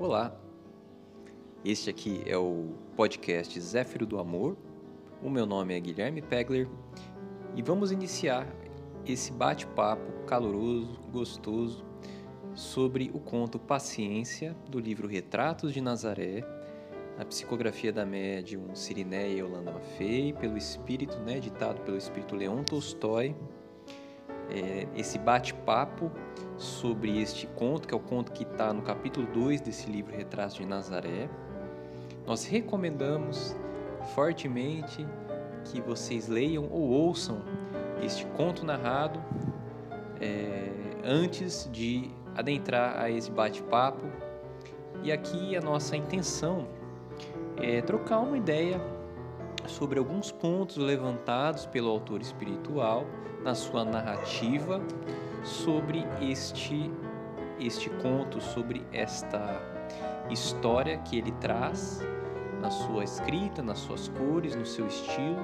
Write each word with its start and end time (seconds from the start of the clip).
Olá, 0.00 0.32
este 1.64 1.90
aqui 1.90 2.22
é 2.24 2.38
o 2.38 2.72
podcast 2.94 3.60
Zéfiro 3.60 4.06
do 4.06 4.20
Amor. 4.20 4.56
O 5.20 5.28
meu 5.28 5.44
nome 5.44 5.76
é 5.76 5.80
Guilherme 5.80 6.22
Pegler 6.22 6.68
e 7.56 7.62
vamos 7.62 7.90
iniciar 7.90 8.46
esse 9.04 9.32
bate-papo 9.32 10.24
caloroso, 10.24 11.00
gostoso 11.10 11.84
sobre 12.54 13.10
o 13.12 13.18
conto 13.18 13.58
Paciência 13.58 14.56
do 14.68 14.78
livro 14.78 15.08
Retratos 15.08 15.74
de 15.74 15.80
Nazaré, 15.80 16.44
a 17.18 17.24
psicografia 17.24 17.92
da 17.92 18.06
médium 18.06 18.76
Sirineia 18.76 19.40
Yolanda 19.40 19.72
Maffei, 19.72 20.32
pelo 20.32 20.56
espírito, 20.56 21.18
né, 21.18 21.40
ditado 21.40 21.80
pelo 21.80 21.96
espírito 21.96 22.36
Leon 22.36 22.62
Tolstói. 22.62 23.34
É, 24.50 24.86
esse 24.96 25.18
bate-papo 25.18 26.10
sobre 26.56 27.20
este 27.20 27.46
conto, 27.46 27.86
que 27.86 27.94
é 27.94 27.96
o 27.96 28.00
conto 28.00 28.32
que 28.32 28.44
está 28.44 28.72
no 28.72 28.82
capítulo 28.82 29.26
2 29.26 29.60
desse 29.60 29.90
livro 29.90 30.16
Retratos 30.16 30.56
de 30.56 30.64
Nazaré. 30.64 31.28
Nós 32.26 32.44
recomendamos 32.44 33.54
fortemente 34.14 35.06
que 35.64 35.80
vocês 35.80 36.28
leiam 36.28 36.66
ou 36.70 36.88
ouçam 36.88 37.42
este 38.02 38.24
conto 38.26 38.64
narrado 38.64 39.22
é, 40.20 40.70
antes 41.04 41.68
de 41.70 42.10
adentrar 42.34 42.98
a 42.98 43.10
esse 43.10 43.30
bate-papo. 43.30 44.04
E 45.02 45.12
aqui 45.12 45.56
a 45.56 45.60
nossa 45.60 45.96
intenção 45.96 46.66
é 47.56 47.80
trocar 47.82 48.20
uma 48.20 48.36
ideia 48.36 48.80
sobre 49.68 49.98
alguns 49.98 50.32
pontos 50.32 50.76
levantados 50.76 51.66
pelo 51.66 51.90
autor 51.90 52.20
espiritual 52.20 53.06
na 53.42 53.54
sua 53.54 53.84
narrativa 53.84 54.80
sobre 55.42 56.04
este 56.20 56.90
este 57.60 57.90
conto, 57.90 58.40
sobre 58.40 58.86
esta 58.92 59.60
história 60.30 60.98
que 60.98 61.18
ele 61.18 61.32
traz 61.32 62.00
na 62.60 62.70
sua 62.70 63.04
escrita, 63.04 63.62
nas 63.62 63.78
suas 63.78 64.08
cores, 64.08 64.54
no 64.54 64.64
seu 64.64 64.86
estilo, 64.86 65.40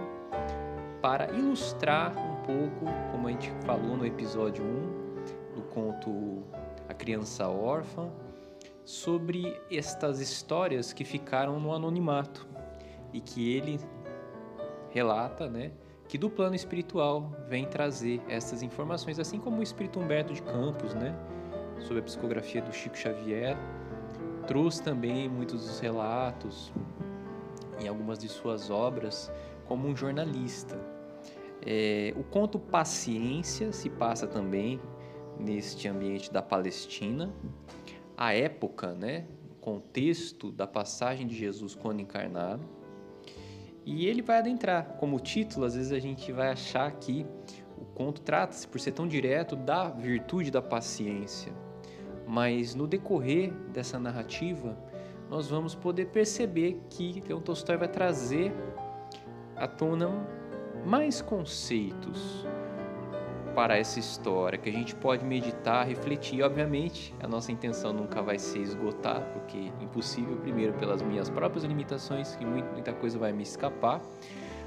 para 1.00 1.31
ilustrar 1.33 2.16
um 2.16 2.36
pouco, 2.42 2.86
como 3.11 3.28
a 3.28 3.31
gente 3.31 3.50
falou 3.64 3.97
no 3.97 4.06
episódio 4.06 4.64
1 4.64 5.55
do 5.55 5.62
conto 5.62 6.42
A 6.88 6.94
Criança 6.94 7.48
Órfã, 7.48 8.09
sobre 8.84 9.61
estas 9.70 10.20
histórias 10.20 10.92
que 10.92 11.05
ficaram 11.05 11.59
no 11.59 11.72
anonimato 11.72 12.47
e 13.12 13.20
que 13.20 13.55
ele 13.56 13.78
relata, 14.95 15.48
né, 15.48 15.73
que 16.06 16.17
do 16.17 16.31
plano 16.31 16.55
espiritual 16.55 17.33
vem 17.48 17.67
trazer 17.67 18.23
essas 18.28 18.62
informações, 18.62 19.19
assim 19.19 19.41
como 19.41 19.59
o 19.59 19.62
espírito 19.62 19.98
Humberto 19.98 20.33
de 20.33 20.41
Campos, 20.41 20.95
né, 20.95 21.19
sobre 21.81 21.98
a 21.98 22.03
psicografia 22.03 22.62
do 22.62 22.73
Chico 22.73 22.97
Xavier, 22.97 23.56
trouxe 24.47 24.81
também 24.81 25.28
muitos 25.28 25.67
dos 25.67 25.81
relatos 25.81 26.72
em 27.81 27.89
algumas 27.89 28.20
de 28.20 28.28
suas 28.28 28.70
obras 28.70 29.33
como 29.67 29.89
um 29.89 29.97
jornalista. 29.97 30.78
É, 31.61 32.15
o 32.17 32.22
conto 32.22 32.59
Paciência 32.59 33.72
se 33.72 33.91
passa 33.91 34.28
também 34.28 34.81
neste 35.41 35.89
ambiente 35.89 36.33
da 36.33 36.41
Palestina. 36.41 37.34
A 38.17 38.33
época, 38.33 38.92
né, 38.92 39.27
contexto 39.61 40.53
da 40.53 40.69
passagem 40.69 41.27
de 41.27 41.34
Jesus 41.34 41.75
quando 41.75 42.00
encarnado 42.00 42.62
e 43.85 44.07
ele 44.07 44.23
vai 44.23 44.39
adentrar. 44.39 44.97
Como 44.99 45.21
título, 45.21 45.67
às 45.67 45.75
vezes 45.75 45.93
a 45.93 45.99
gente 45.99 46.33
vai 46.33 46.49
achar 46.51 46.91
que 46.93 47.27
o 47.77 47.85
conto 47.85 48.21
trata-se, 48.21 48.67
por 48.67 48.81
ser 48.81 48.93
tão 48.93 49.07
direto, 49.07 49.57
da 49.57 49.89
virtude 49.89 50.51
da 50.51 50.63
paciência. 50.63 51.53
Mas 52.27 52.75
no 52.75 52.87
decorrer 52.87 53.53
dessa 53.73 53.99
narrativa, 53.99 54.77
nós 55.29 55.49
vamos 55.49 55.75
poder 55.75 56.07
perceber 56.07 56.81
que 56.89 57.23
Leon 57.27 57.41
Tolstói 57.41 57.77
vai 57.77 57.89
trazer 57.89 58.53
à 59.57 59.67
tona 59.67 60.11
mais 60.84 61.21
conceitos, 61.21 62.47
para 63.54 63.78
essa 63.78 64.00
história, 64.00 64.59
que 64.59 64.69
a 64.69 64.72
gente 64.72 64.94
pode 64.94 65.25
meditar, 65.25 65.87
refletir. 65.87 66.42
Obviamente, 66.42 67.15
a 67.20 67.28
nossa 67.28 67.53
intenção 67.53 67.92
nunca 67.92 68.20
vai 68.20 68.38
ser 68.38 68.59
esgotar, 68.59 69.22
porque 69.32 69.56
é 69.56 69.84
impossível, 69.84 70.37
primeiro, 70.37 70.72
pelas 70.75 71.00
minhas 71.00 71.31
próprias 71.31 71.64
limitações, 71.64 72.34
que 72.34 72.44
muita 72.44 72.93
coisa 72.93 73.19
vai 73.19 73.32
me 73.32 73.43
escapar, 73.43 74.03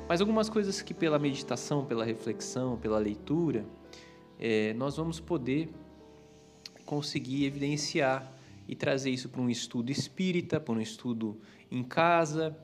mas 0.07 0.21
algumas 0.21 0.49
coisas 0.49 0.81
que, 0.81 0.93
pela 0.93 1.19
meditação, 1.19 1.85
pela 1.85 2.05
reflexão, 2.05 2.77
pela 2.77 2.97
leitura, 2.97 3.65
é, 4.39 4.73
nós 4.73 4.95
vamos 4.95 5.19
poder 5.19 5.69
conseguir 6.85 7.45
evidenciar 7.45 8.31
e 8.67 8.75
trazer 8.75 9.09
isso 9.09 9.27
para 9.27 9.41
um 9.41 9.49
estudo 9.49 9.91
espírita, 9.91 10.59
para 10.59 10.73
um 10.73 10.81
estudo 10.81 11.37
em 11.69 11.83
casa, 11.83 12.57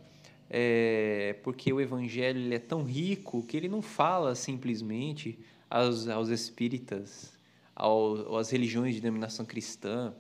é, 0.49 1.35
porque 1.43 1.73
o 1.73 1.81
evangelho 1.81 2.39
ele 2.39 2.55
é 2.55 2.59
tão 2.59 2.83
rico 2.83 3.43
que 3.43 3.57
ele 3.57 3.67
não 3.67 3.81
fala 3.81 4.35
simplesmente 4.35 5.39
aos, 5.73 6.07
aos 6.07 6.29
espíritas, 6.29 7.33
ao, 7.75 8.37
às 8.37 8.51
religiões 8.51 8.93
de 8.93 9.01
denominação 9.01 9.43
cristã, 9.43 10.13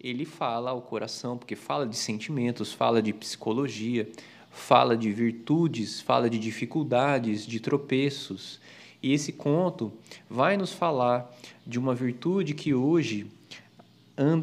ele 0.00 0.24
fala 0.24 0.70
ao 0.70 0.80
coração, 0.80 1.36
porque 1.36 1.54
fala 1.54 1.86
de 1.86 1.96
sentimentos, 1.96 2.72
fala 2.72 3.02
de 3.02 3.12
psicologia, 3.12 4.10
fala 4.50 4.96
de 4.96 5.12
virtudes, 5.12 6.00
fala 6.00 6.30
de 6.30 6.38
dificuldades, 6.38 7.46
de 7.46 7.60
tropeços. 7.60 8.58
E 9.02 9.12
esse 9.12 9.32
conto 9.32 9.92
vai 10.30 10.56
nos 10.56 10.72
falar 10.72 11.30
de 11.66 11.78
uma 11.78 11.94
virtude 11.94 12.54
que 12.54 12.72
hoje 12.72 13.30
anda 14.16 14.40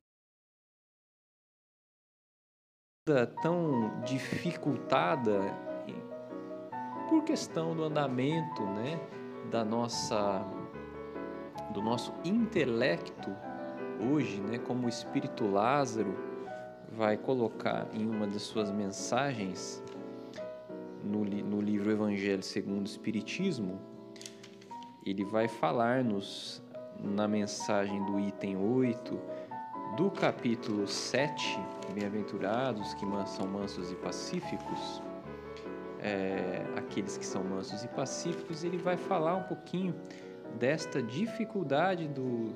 tão 3.41 4.03
dificultada 4.03 5.41
por 7.09 7.23
questão 7.23 7.75
do 7.75 7.83
andamento, 7.83 8.63
né? 8.63 9.22
Da 9.49 9.63
nossa 9.63 10.45
do 11.73 11.81
nosso 11.81 12.13
intelecto 12.23 13.35
hoje, 14.11 14.39
né, 14.41 14.59
como 14.59 14.85
o 14.85 14.89
espírito 14.89 15.49
Lázaro 15.49 16.15
vai 16.91 17.17
colocar 17.17 17.87
em 17.93 18.07
uma 18.07 18.27
das 18.27 18.43
suas 18.43 18.71
mensagens 18.71 19.83
no, 21.03 21.25
no 21.25 21.59
livro 21.59 21.91
Evangelho 21.91 22.43
segundo 22.43 22.81
o 22.81 22.89
Espiritismo, 22.89 23.81
ele 25.05 25.25
vai 25.25 25.47
falar-nos 25.47 26.61
na 26.99 27.27
mensagem 27.27 28.03
do 28.05 28.19
item 28.19 28.55
8 28.55 29.19
do 29.97 30.09
capítulo 30.09 30.87
7, 30.87 31.59
Bem-aventurados 31.93 32.93
que 32.93 33.05
são 33.27 33.47
mansos 33.47 33.91
e 33.91 33.95
pacíficos, 33.95 35.01
é, 36.03 36.61
aqueles 36.75 37.15
que 37.15 37.25
são 37.25 37.41
mansos 37.41 37.85
e 37.85 37.87
pacíficos, 37.87 38.65
ele 38.65 38.77
vai 38.77 38.97
falar 38.97 39.35
um 39.37 39.43
pouquinho 39.43 39.95
desta 40.59 41.01
dificuldade 41.01 42.09
do, 42.09 42.53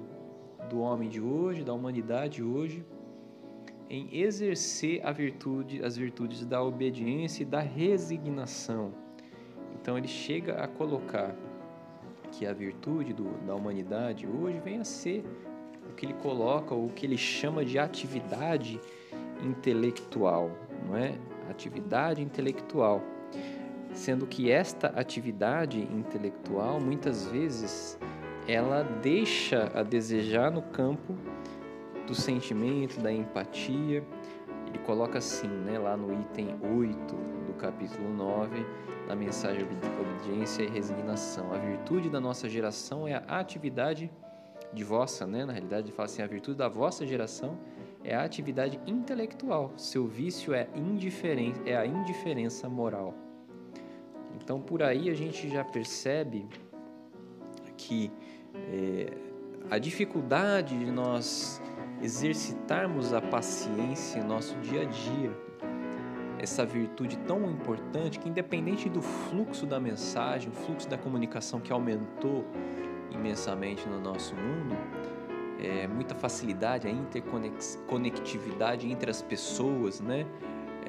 do 0.70 0.82
homem 0.82 1.08
de 1.08 1.22
hoje, 1.22 1.64
da 1.64 1.74
humanidade 1.74 2.44
hoje, 2.44 2.86
em 3.90 4.10
exercer 4.20 5.00
a 5.06 5.14
virtude, 5.14 5.82
as 5.82 5.96
virtudes 5.96 6.46
da 6.46 6.62
obediência 6.62 7.44
e 7.44 7.46
da 7.46 7.62
resignação. 7.62 8.94
Então 9.80 9.98
ele 9.98 10.10
chega 10.10 10.56
a 10.62 10.68
colocar 10.68 11.34
que 12.34 12.46
a 12.46 12.52
virtude 12.52 13.14
do, 13.14 13.30
da 13.46 13.56
humanidade 13.56 14.28
hoje 14.28 14.60
vem 14.60 14.80
a 14.80 14.84
ser 14.84 15.24
o 15.90 15.94
que 15.94 16.06
ele 16.06 16.16
coloca, 16.16 16.76
o 16.76 16.90
que 16.90 17.06
ele 17.06 17.18
chama 17.18 17.64
de 17.64 17.80
atividade 17.80 18.78
intelectual, 19.42 20.52
não 20.86 20.98
é? 20.98 21.18
Atividade 21.50 22.22
intelectual 22.22 23.02
sendo 23.94 24.28
que 24.28 24.52
esta 24.52 24.88
atividade 24.88 25.82
intelectual 25.82 26.80
muitas 26.80 27.26
vezes 27.26 27.98
ela 28.48 28.84
deixa 28.84 29.72
a 29.76 29.84
desejar 29.84 30.52
no 30.52 30.62
campo 30.62 31.16
do 32.06 32.16
sentimento, 32.16 33.00
da 33.00 33.12
empatia. 33.12 34.04
Ele 34.68 34.80
coloca 34.86 35.18
assim, 35.18 35.48
né, 35.48 35.78
lá 35.78 35.98
no 35.98 36.14
item 36.14 36.56
8 36.62 37.16
do 37.46 37.54
capítulo 37.54 38.10
9, 38.14 38.66
na 39.08 39.16
mensagem 39.16 39.66
de 39.66 39.74
obediência 40.02 40.64
e 40.64 40.68
resignação. 40.68 41.54
A 41.54 41.58
virtude 41.58 42.10
da 42.10 42.20
nossa 42.20 42.48
geração 42.48 43.08
é 43.08 43.22
a 43.28 43.40
atividade 43.40 44.10
de 44.74 44.84
vossa, 44.84 45.26
né? 45.26 45.46
Na 45.46 45.54
realidade, 45.54 45.88
ele 45.88 45.96
fala 45.96 46.06
assim: 46.06 46.22
a 46.22 46.28
virtude 46.28 46.58
da 46.58 46.68
vossa 46.68 47.06
geração 47.06 47.58
é 48.04 48.16
a 48.16 48.24
atividade 48.24 48.80
intelectual. 48.86 49.74
Seu 49.78 50.08
vício 50.08 50.54
é, 50.54 50.68
indiferença, 50.76 51.62
é 51.66 51.76
a 51.76 51.86
indiferença 51.86 52.70
moral. 52.70 53.14
Então, 54.42 54.62
por 54.62 54.84
aí 54.84 55.10
a 55.10 55.14
gente 55.14 55.50
já 55.50 55.64
percebe 55.64 56.48
que 57.76 58.12
é, 58.56 59.12
a 59.70 59.78
dificuldade 59.78 60.78
de 60.78 60.92
nós 60.92 61.62
exercitarmos 62.02 63.14
a 63.14 63.22
paciência 63.22 64.20
em 64.20 64.24
nosso 64.24 64.56
dia 64.60 64.84
a 64.84 64.86
dia, 64.86 65.32
essa 66.40 66.64
virtude 66.66 67.18
tão 67.20 67.50
importante 67.50 68.20
que, 68.20 68.30
independente 68.30 68.88
do 68.88 69.02
fluxo 69.02 69.66
da 69.66 69.80
mensagem, 69.80 70.50
o 70.50 70.54
fluxo 70.54 70.88
da 70.88 70.98
comunicação 70.98 71.60
que 71.60 71.74
aumentou 71.74 72.46
imensamente 73.12 73.88
no 73.88 74.00
nosso 74.00 74.36
mundo, 74.36 74.78
é, 75.60 75.88
muita 75.88 76.14
facilidade, 76.14 76.88
a 76.88 76.92
interconectividade 76.92 78.90
entre 78.90 79.10
as 79.10 79.24
pessoas, 79.24 80.00
né? 80.00 80.28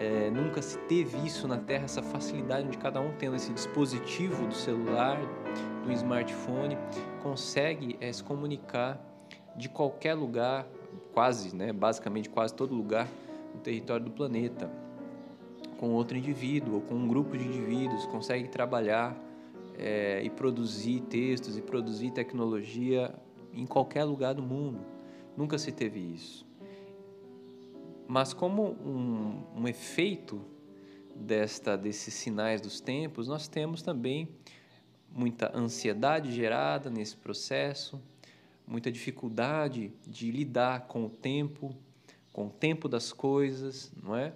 É, 0.01 0.31
nunca 0.31 0.63
se 0.63 0.79
teve 0.79 1.19
isso 1.27 1.49
na 1.49 1.59
Terra, 1.59 1.87
essa 1.87 2.01
facilidade 2.01 2.69
de 2.69 2.79
cada 2.79 3.01
um 3.01 3.11
tendo 3.19 3.35
esse 3.35 3.53
dispositivo 3.53 4.47
do 4.47 4.55
celular, 4.55 5.19
do 5.85 5.91
smartphone, 5.91 6.79
consegue 7.21 7.97
é, 8.01 8.13
se 8.13 8.23
comunicar 8.23 9.05
de 9.57 9.69
qualquer 9.69 10.15
lugar, 10.15 10.69
quase, 11.13 11.53
né, 11.53 11.73
basicamente 11.73 12.31
quase 12.31 12.55
todo 12.55 12.77
lugar 12.77 13.09
no 13.53 13.61
território 13.61 14.05
do 14.05 14.13
planeta, 14.13 14.71
com 15.81 15.91
outro 15.91 16.17
indivíduo 16.17 16.77
ou 16.77 16.81
com 16.81 16.95
um 16.95 17.09
grupo 17.09 17.37
de 17.37 17.45
indivíduos, 17.45 18.07
consegue 18.07 18.47
trabalhar 18.47 19.17
é, 19.77 20.23
e 20.23 20.31
produzir 20.31 21.01
textos 21.11 21.59
e 21.59 21.61
produzir 21.61 22.13
tecnologia 22.13 23.13
em 23.53 23.67
qualquer 23.67 24.05
lugar 24.05 24.33
do 24.33 24.45
mundo. 24.45 24.79
Nunca 25.37 25.59
se 25.59 25.73
teve 25.73 25.99
isso. 25.99 26.48
Mas 28.09 28.33
como 28.33 28.71
um, 28.73 29.61
um 29.61 29.69
efeito 29.69 30.41
desta 31.15 31.77
desses 31.77 32.15
sinais 32.15 32.59
dos 32.59 32.81
tempos, 32.81 33.29
nós 33.29 33.49
temos 33.49 33.83
também 33.83 34.31
muita 35.13 35.55
ansiedade 35.55 36.33
gerada 36.33 36.89
nesse 36.89 37.15
processo, 37.15 38.01
muita 38.67 38.91
dificuldade 38.91 39.93
de 40.07 40.31
lidar 40.31 40.87
com 40.87 41.05
o 41.05 41.11
tempo, 41.11 41.77
com 42.33 42.47
o 42.47 42.51
tempo 42.51 42.89
das 42.89 43.13
coisas, 43.13 43.93
não 44.03 44.17
é? 44.17 44.33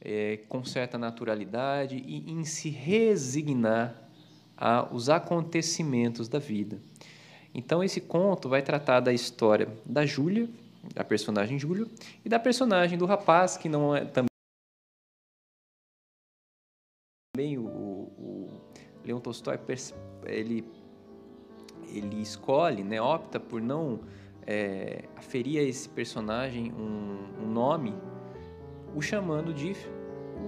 é 0.00 0.36
com 0.48 0.64
certa 0.64 0.96
naturalidade 0.96 1.96
e 1.96 2.30
em 2.30 2.44
se 2.44 2.70
resignar 2.70 4.00
aos 4.56 5.08
acontecimentos 5.08 6.28
da 6.28 6.38
vida. 6.38 6.80
Então 7.52 7.82
esse 7.82 8.00
conto 8.00 8.48
vai 8.48 8.62
tratar 8.62 9.00
da 9.00 9.12
história 9.12 9.68
da 9.84 10.06
Júlia, 10.06 10.48
da 10.94 11.04
personagem 11.04 11.58
Júlia, 11.58 11.86
e 12.24 12.28
da 12.28 12.38
personagem 12.38 12.98
do 12.98 13.06
rapaz 13.06 13.56
que 13.56 13.68
não 13.68 13.94
é 13.94 14.04
também 14.04 14.26
o, 17.58 17.66
o 17.66 18.60
Leon 19.04 19.20
Tolstói 19.20 19.58
ele 20.24 20.64
ele 21.88 22.20
escolhe, 22.20 22.82
né, 22.82 23.00
opta 23.00 23.38
por 23.38 23.62
não 23.62 24.00
é, 24.44 25.04
aferir 25.16 25.60
a 25.60 25.62
esse 25.62 25.88
personagem 25.88 26.72
um, 26.72 27.44
um 27.44 27.46
nome, 27.46 27.94
o 28.94 29.00
chamando 29.00 29.54
de 29.54 29.74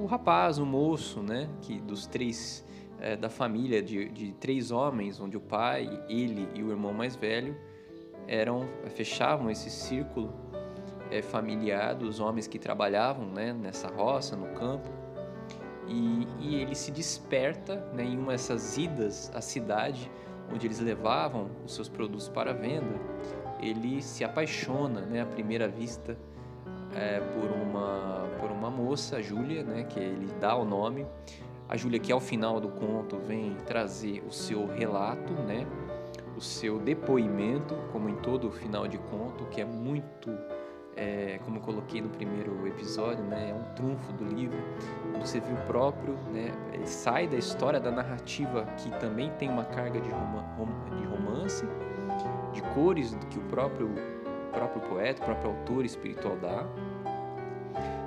o 0.01 0.07
rapaz, 0.07 0.59
o 0.59 0.67
moço, 0.67 1.23
né, 1.23 1.49
que 1.63 1.81
dos 1.81 2.07
três 2.07 2.65
é, 3.01 3.17
da 3.17 3.29
família 3.29 3.83
de, 3.83 4.09
de 4.09 4.33
três 4.33 4.71
homens, 4.71 5.21
onde 5.21 5.37
o 5.37 5.41
pai, 5.41 5.89
ele 6.09 6.49
e 6.55 6.63
o 6.63 6.71
irmão 6.71 6.93
mais 6.93 7.15
velho 7.15 7.57
eram 8.29 8.69
fechavam 8.95 9.51
esse 9.51 9.71
círculo 9.71 10.33
é, 11.11 11.23
familiar 11.23 11.95
dos 11.95 12.21
homens 12.21 12.47
que 12.47 12.59
trabalhavam 12.59 13.27
né, 13.27 13.53
nessa 13.53 13.89
roça, 13.89 14.37
no 14.37 14.49
campo. 14.49 14.89
E, 15.87 16.29
e 16.39 16.57
ele 16.57 16.75
se 16.75 16.91
desperta 16.91 17.77
né, 17.95 18.05
em 18.05 18.19
uma 18.19 18.33
dessas 18.33 18.77
idas 18.77 19.33
à 19.35 19.41
cidade, 19.41 20.11
onde 20.53 20.67
eles 20.67 20.79
levavam 20.81 21.49
os 21.65 21.75
seus 21.75 21.89
produtos 21.89 22.29
para 22.29 22.53
venda. 22.53 23.01
Ele 23.61 24.03
se 24.03 24.23
apaixona 24.23 25.01
né, 25.01 25.23
à 25.23 25.27
primeira 25.27 25.67
vista 25.67 26.17
é, 26.95 27.21
por, 27.21 27.51
uma, 27.51 28.29
por 28.39 28.51
uma 28.51 28.71
moça, 28.71 29.23
Júlia, 29.23 29.63
né, 29.63 29.85
que 29.85 29.99
ele 29.99 30.29
dá 30.39 30.55
o 30.55 30.65
nome. 30.65 31.07
A 31.67 31.77
Júlia, 31.77 31.99
que 31.99 32.13
ao 32.13 32.21
final 32.21 32.61
do 32.61 32.69
conto 32.69 33.19
vem 33.19 33.55
trazer 33.67 34.23
o 34.27 34.33
seu 34.33 34.67
relato, 34.67 35.33
né, 35.33 35.67
o 36.39 36.41
seu 36.41 36.79
depoimento, 36.79 37.75
como 37.91 38.09
em 38.09 38.15
todo 38.17 38.49
final 38.49 38.87
de 38.87 38.97
conto, 38.97 39.45
que 39.47 39.61
é 39.61 39.65
muito, 39.65 40.31
é, 40.97 41.41
como 41.45 41.57
eu 41.57 41.61
coloquei 41.61 42.01
no 42.01 42.09
primeiro 42.09 42.65
episódio, 42.65 43.25
né, 43.25 43.51
é 43.51 43.55
um 43.55 43.75
trunfo 43.75 44.13
do 44.13 44.25
livro. 44.25 44.57
Você 45.19 45.41
viu 45.41 45.57
próprio, 45.67 46.15
né, 46.33 46.53
ele 46.73 46.87
sai 46.87 47.27
da 47.27 47.37
história, 47.37 47.81
da 47.81 47.91
narrativa, 47.91 48.65
que 48.77 48.89
também 49.01 49.33
tem 49.33 49.49
uma 49.49 49.65
carga 49.65 50.01
de, 50.01 50.11
romance, 50.11 51.67
de 52.53 52.63
cores 52.73 53.19
que 53.31 53.39
o 53.39 53.43
próprio, 53.43 53.91
próprio 54.53 54.81
poeta, 54.83 55.21
o 55.21 55.25
próprio 55.25 55.51
autor 55.51 55.85
espiritual 55.85 56.37
dá. 56.37 56.65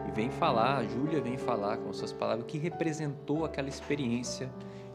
E 0.08 0.12
vem 0.12 0.32
falar, 0.32 0.78
a 0.78 0.84
Júlia 0.86 1.20
vem 1.20 1.38
falar 1.38 1.78
com 1.78 1.92
suas 1.92 2.14
palavras 2.14 2.46
o 2.46 2.48
que 2.48 2.58
representou 2.58 3.44
aquela 3.44 3.68
experiência 3.68 4.50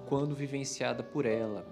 quando 0.06 0.35
vivenciada 0.35 1.03
por 1.03 1.27
ela. 1.27 1.67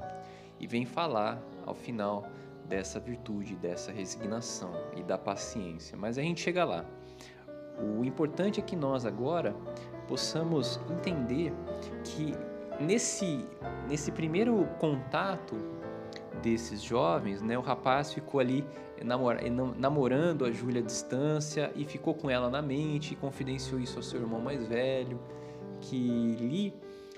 E 0.60 0.66
vem 0.66 0.84
falar 0.84 1.42
ao 1.66 1.74
final 1.74 2.24
dessa 2.68 2.98
virtude, 2.98 3.54
dessa 3.56 3.92
resignação 3.92 4.72
e 4.96 5.02
da 5.02 5.18
paciência. 5.18 5.96
Mas 5.96 6.18
a 6.18 6.22
gente 6.22 6.40
chega 6.40 6.64
lá. 6.64 6.84
O 7.78 8.04
importante 8.04 8.60
é 8.60 8.62
que 8.62 8.76
nós 8.76 9.04
agora 9.04 9.54
possamos 10.06 10.80
entender 10.90 11.52
que 12.04 12.34
nesse, 12.80 13.44
nesse 13.88 14.12
primeiro 14.12 14.66
contato 14.78 15.56
desses 16.42 16.82
jovens, 16.82 17.40
né, 17.42 17.56
o 17.56 17.60
rapaz 17.60 18.12
ficou 18.12 18.40
ali 18.40 18.64
namorando 19.76 20.44
a 20.44 20.52
Júlia 20.52 20.80
à 20.80 20.84
distância 20.84 21.72
e 21.74 21.84
ficou 21.84 22.14
com 22.14 22.30
ela 22.30 22.48
na 22.48 22.62
mente 22.62 23.14
confidenciou 23.16 23.80
isso 23.80 23.98
ao 23.98 24.02
seu 24.02 24.20
irmão 24.20 24.40
mais 24.40 24.66
velho, 24.66 25.18
que 25.80 26.36
lhe 26.36 26.74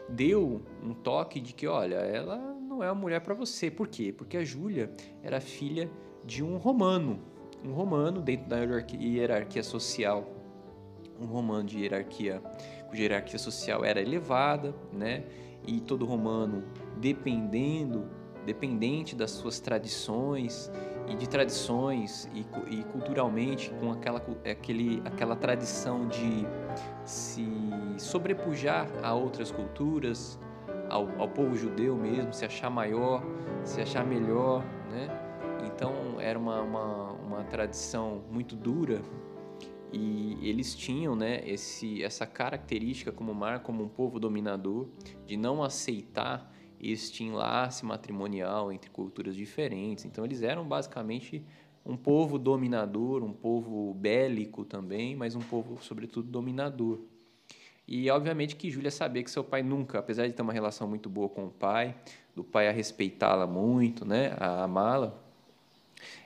deu 0.09 0.63
um 0.83 0.95
toque 0.95 1.41
de 1.41 1.53
que, 1.53 1.67
olha, 1.67 1.97
ela 1.97 2.46
não 2.77 2.85
é 2.85 2.93
uma 2.93 3.01
mulher 3.01 3.21
para 3.21 3.35
você. 3.35 3.71
Por 3.71 3.89
quê? 3.89 4.13
Porque 4.13 4.37
a 4.37 4.45
Júlia 4.45 4.91
era 5.23 5.41
filha 5.41 5.91
de 6.25 6.45
um 6.45 6.59
romano, 6.59 7.19
um 7.65 7.73
romano 7.73 8.21
dentro 8.21 8.47
da 8.49 8.59
hierarquia 8.59 9.63
social, 9.63 10.31
um 11.19 11.25
romano 11.25 11.65
de 11.65 11.79
hierarquia, 11.81 12.43
cuja 12.91 13.03
hierarquia 13.03 13.39
social 13.39 13.85
era 13.85 14.01
elevada, 14.01 14.75
né? 14.93 15.25
E 15.67 15.81
todo 15.81 16.05
romano 16.05 16.65
dependendo, 16.99 18.09
dependente 18.45 19.17
das 19.17 19.31
suas 19.31 19.59
tradições 19.59 20.71
e 21.09 21.17
de 21.17 21.29
tradições 21.29 22.29
e, 22.35 22.45
e 22.71 22.85
culturalmente 22.85 23.71
com 23.81 23.91
aquela, 23.91 24.23
aquele, 24.51 25.03
aquela 25.05 25.35
tradição 25.35 26.07
de 26.09 26.47
se 27.05 27.49
sobrepujar 27.97 28.87
a 29.03 29.15
outras 29.15 29.51
culturas, 29.51 30.39
ao, 30.89 31.09
ao 31.21 31.29
povo 31.29 31.57
judeu 31.57 31.97
mesmo, 31.97 32.33
se 32.33 32.45
achar 32.45 32.71
maior, 32.71 33.23
se 33.65 33.81
achar 33.81 34.05
melhor, 34.05 34.65
né? 34.91 35.09
Então 35.67 36.21
era 36.21 36.39
uma, 36.39 36.63
uma, 36.63 37.13
uma 37.13 37.45
tradição 37.45 38.23
muito 38.31 38.55
dura 38.55 39.03
e 39.93 40.39
eles 40.43 40.75
tinham 40.75 41.15
né, 41.15 41.41
esse, 41.49 42.03
essa 42.03 42.27
característica 42.27 43.13
como 43.13 43.35
mar, 43.35 43.61
como 43.63 43.85
um 43.85 43.89
povo 43.89 44.19
dominador, 44.19 44.89
de 45.27 45.37
não 45.37 45.63
aceitar 45.63 46.53
este 46.81 47.25
enlace 47.25 47.85
matrimonial 47.85 48.71
entre 48.71 48.91
culturas 48.91 49.35
diferentes. 49.35 50.05
Então 50.05 50.25
eles 50.25 50.43
eram 50.43 50.67
basicamente 50.67 51.45
um 51.85 51.97
povo 51.97 52.39
dominador, 52.39 53.23
um 53.23 53.33
povo 53.33 53.95
bélico 53.95 54.65
também, 54.65 55.17
mas 55.17 55.35
um 55.35 55.41
povo 55.41 55.83
sobretudo 55.83 56.29
dominador. 56.29 57.01
E 57.89 58.11
obviamente 58.11 58.57
que 58.57 58.71
Júlia 58.71 58.91
sabia 58.91 59.23
que 59.23 59.31
seu 59.31 59.45
pai 59.45 59.63
nunca, 59.63 59.99
apesar 59.99 60.27
de 60.27 60.33
ter 60.33 60.43
uma 60.43 60.53
relação 60.53 60.89
muito 60.89 61.09
boa 61.09 61.29
com 61.29 61.47
o 61.47 61.51
pai, 61.51 61.95
do 62.35 62.43
pai 62.43 62.69
a 62.69 62.73
respeitá-la 62.73 63.47
muito, 63.47 64.05
né, 64.05 64.37
a 64.39 64.65
amá-la, 64.65 65.15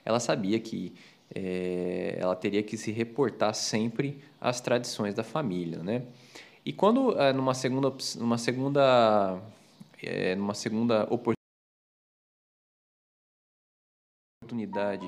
ela 0.05 0.19
sabia 0.19 0.59
que 0.59 0.95
é, 1.35 2.17
ela 2.19 2.35
teria 2.35 2.63
que 2.63 2.77
se 2.77 2.91
reportar 2.91 3.55
sempre 3.55 4.23
às 4.41 4.61
tradições 4.61 5.15
da 5.15 5.23
família, 5.23 5.83
né? 5.83 6.07
E 6.65 6.73
quando 6.73 7.19
é, 7.19 7.33
numa 7.33 7.55
segunda, 7.55 7.95
numa 8.19 8.39
segunda, 8.39 9.41
é, 10.03 10.35
numa 10.35 10.55
segunda 10.55 11.07
oportunidade, 14.43 15.07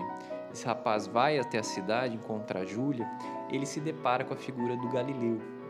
esse 0.53 0.65
rapaz 0.65 1.07
vai 1.07 1.39
até 1.39 1.59
a 1.59 1.63
cidade 1.63 2.15
encontrar 2.15 2.65
Júlia, 2.65 3.07
ele 3.51 3.67
se 3.67 3.81
depara 3.81 4.25
com 4.25 4.35
a 4.35 4.37
figura 4.37 4.77
do 4.77 4.89
Galileu 4.89 5.62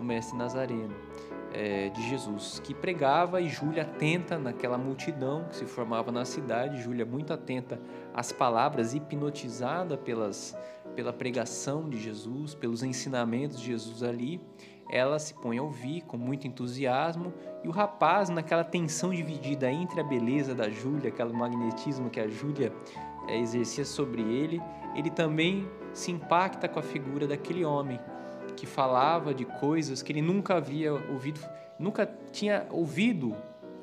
o 0.00 0.04
mestre 0.04 0.36
Nazareno 0.36 0.94
é, 1.52 1.88
de 1.88 2.08
Jesus, 2.08 2.60
que 2.62 2.72
pregava 2.72 3.40
e 3.40 3.48
Júlia 3.48 3.82
atenta 3.82 4.38
naquela 4.38 4.78
multidão 4.78 5.44
que 5.48 5.56
se 5.56 5.66
formava 5.66 6.12
na 6.12 6.24
cidade, 6.24 6.82
Júlia 6.82 7.04
muito 7.04 7.32
atenta 7.32 7.80
às 8.14 8.32
palavras, 8.32 8.94
hipnotizada 8.94 9.96
pelas, 9.96 10.56
pela 10.94 11.12
pregação 11.12 11.88
de 11.88 11.98
Jesus, 11.98 12.54
pelos 12.54 12.82
ensinamentos 12.82 13.60
de 13.60 13.66
Jesus 13.66 14.02
ali, 14.02 14.40
ela 14.88 15.18
se 15.18 15.34
põe 15.34 15.58
a 15.58 15.62
ouvir 15.62 16.02
com 16.02 16.16
muito 16.16 16.46
entusiasmo 16.46 17.32
e 17.62 17.68
o 17.68 17.70
rapaz, 17.70 18.28
naquela 18.28 18.64
tensão 18.64 19.10
dividida 19.10 19.70
entre 19.70 20.00
a 20.00 20.04
beleza 20.04 20.54
da 20.54 20.68
Júlia, 20.68 21.10
aquele 21.10 21.32
magnetismo 21.32 22.10
que 22.10 22.18
a 22.18 22.26
Júlia 22.26 22.72
é, 23.28 23.38
exercia 23.38 23.84
sobre 23.84 24.22
ele, 24.22 24.60
ele 24.94 25.10
também 25.10 25.68
se 25.92 26.10
impacta 26.10 26.68
com 26.68 26.78
a 26.78 26.82
figura 26.82 27.26
daquele 27.26 27.64
homem 27.64 28.00
que 28.52 28.66
falava 28.66 29.32
de 29.32 29.44
coisas 29.44 30.02
que 30.02 30.12
ele 30.12 30.22
nunca 30.22 30.56
havia 30.56 30.92
ouvido, 30.92 31.40
nunca 31.78 32.10
tinha 32.32 32.66
ouvido 32.70 33.34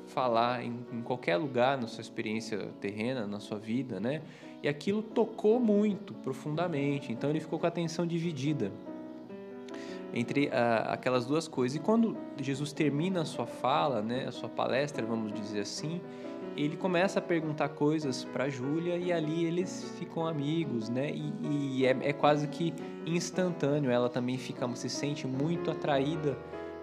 falar 0.06 0.64
em, 0.64 0.86
em, 0.92 1.02
qualquer 1.02 1.36
lugar 1.36 1.76
na 1.76 1.86
sua 1.86 2.00
experiência 2.00 2.68
terrena, 2.80 3.26
na 3.26 3.40
sua 3.40 3.58
vida, 3.58 4.00
né? 4.00 4.22
E 4.62 4.68
aquilo 4.68 5.02
tocou 5.02 5.60
muito 5.60 6.14
profundamente, 6.14 7.12
então 7.12 7.30
ele 7.30 7.40
ficou 7.40 7.58
com 7.58 7.66
a 7.66 7.68
atenção 7.68 8.06
dividida 8.06 8.72
entre 10.12 10.48
ah, 10.50 10.88
aquelas 10.92 11.26
duas 11.26 11.46
coisas. 11.46 11.76
E 11.76 11.80
quando 11.80 12.16
Jesus 12.40 12.72
termina 12.72 13.22
a 13.22 13.24
sua 13.24 13.46
fala, 13.46 14.02
né, 14.02 14.26
a 14.26 14.32
sua 14.32 14.48
palestra, 14.48 15.04
vamos 15.04 15.32
dizer 15.32 15.60
assim, 15.60 16.00
ele 16.64 16.76
começa 16.76 17.20
a 17.20 17.22
perguntar 17.22 17.68
coisas 17.68 18.24
para 18.24 18.48
Júlia 18.48 18.96
e 18.96 19.12
ali 19.12 19.44
eles 19.44 19.94
ficam 19.96 20.26
amigos, 20.26 20.88
né? 20.88 21.08
E, 21.10 21.32
e 21.48 21.86
é, 21.86 21.96
é, 22.02 22.12
quase 22.12 22.48
que 22.48 22.74
instantâneo. 23.06 23.90
Ela 23.92 24.08
também 24.08 24.36
fica, 24.36 24.68
se 24.74 24.88
sente 24.88 25.24
muito 25.24 25.70
atraída 25.70 26.36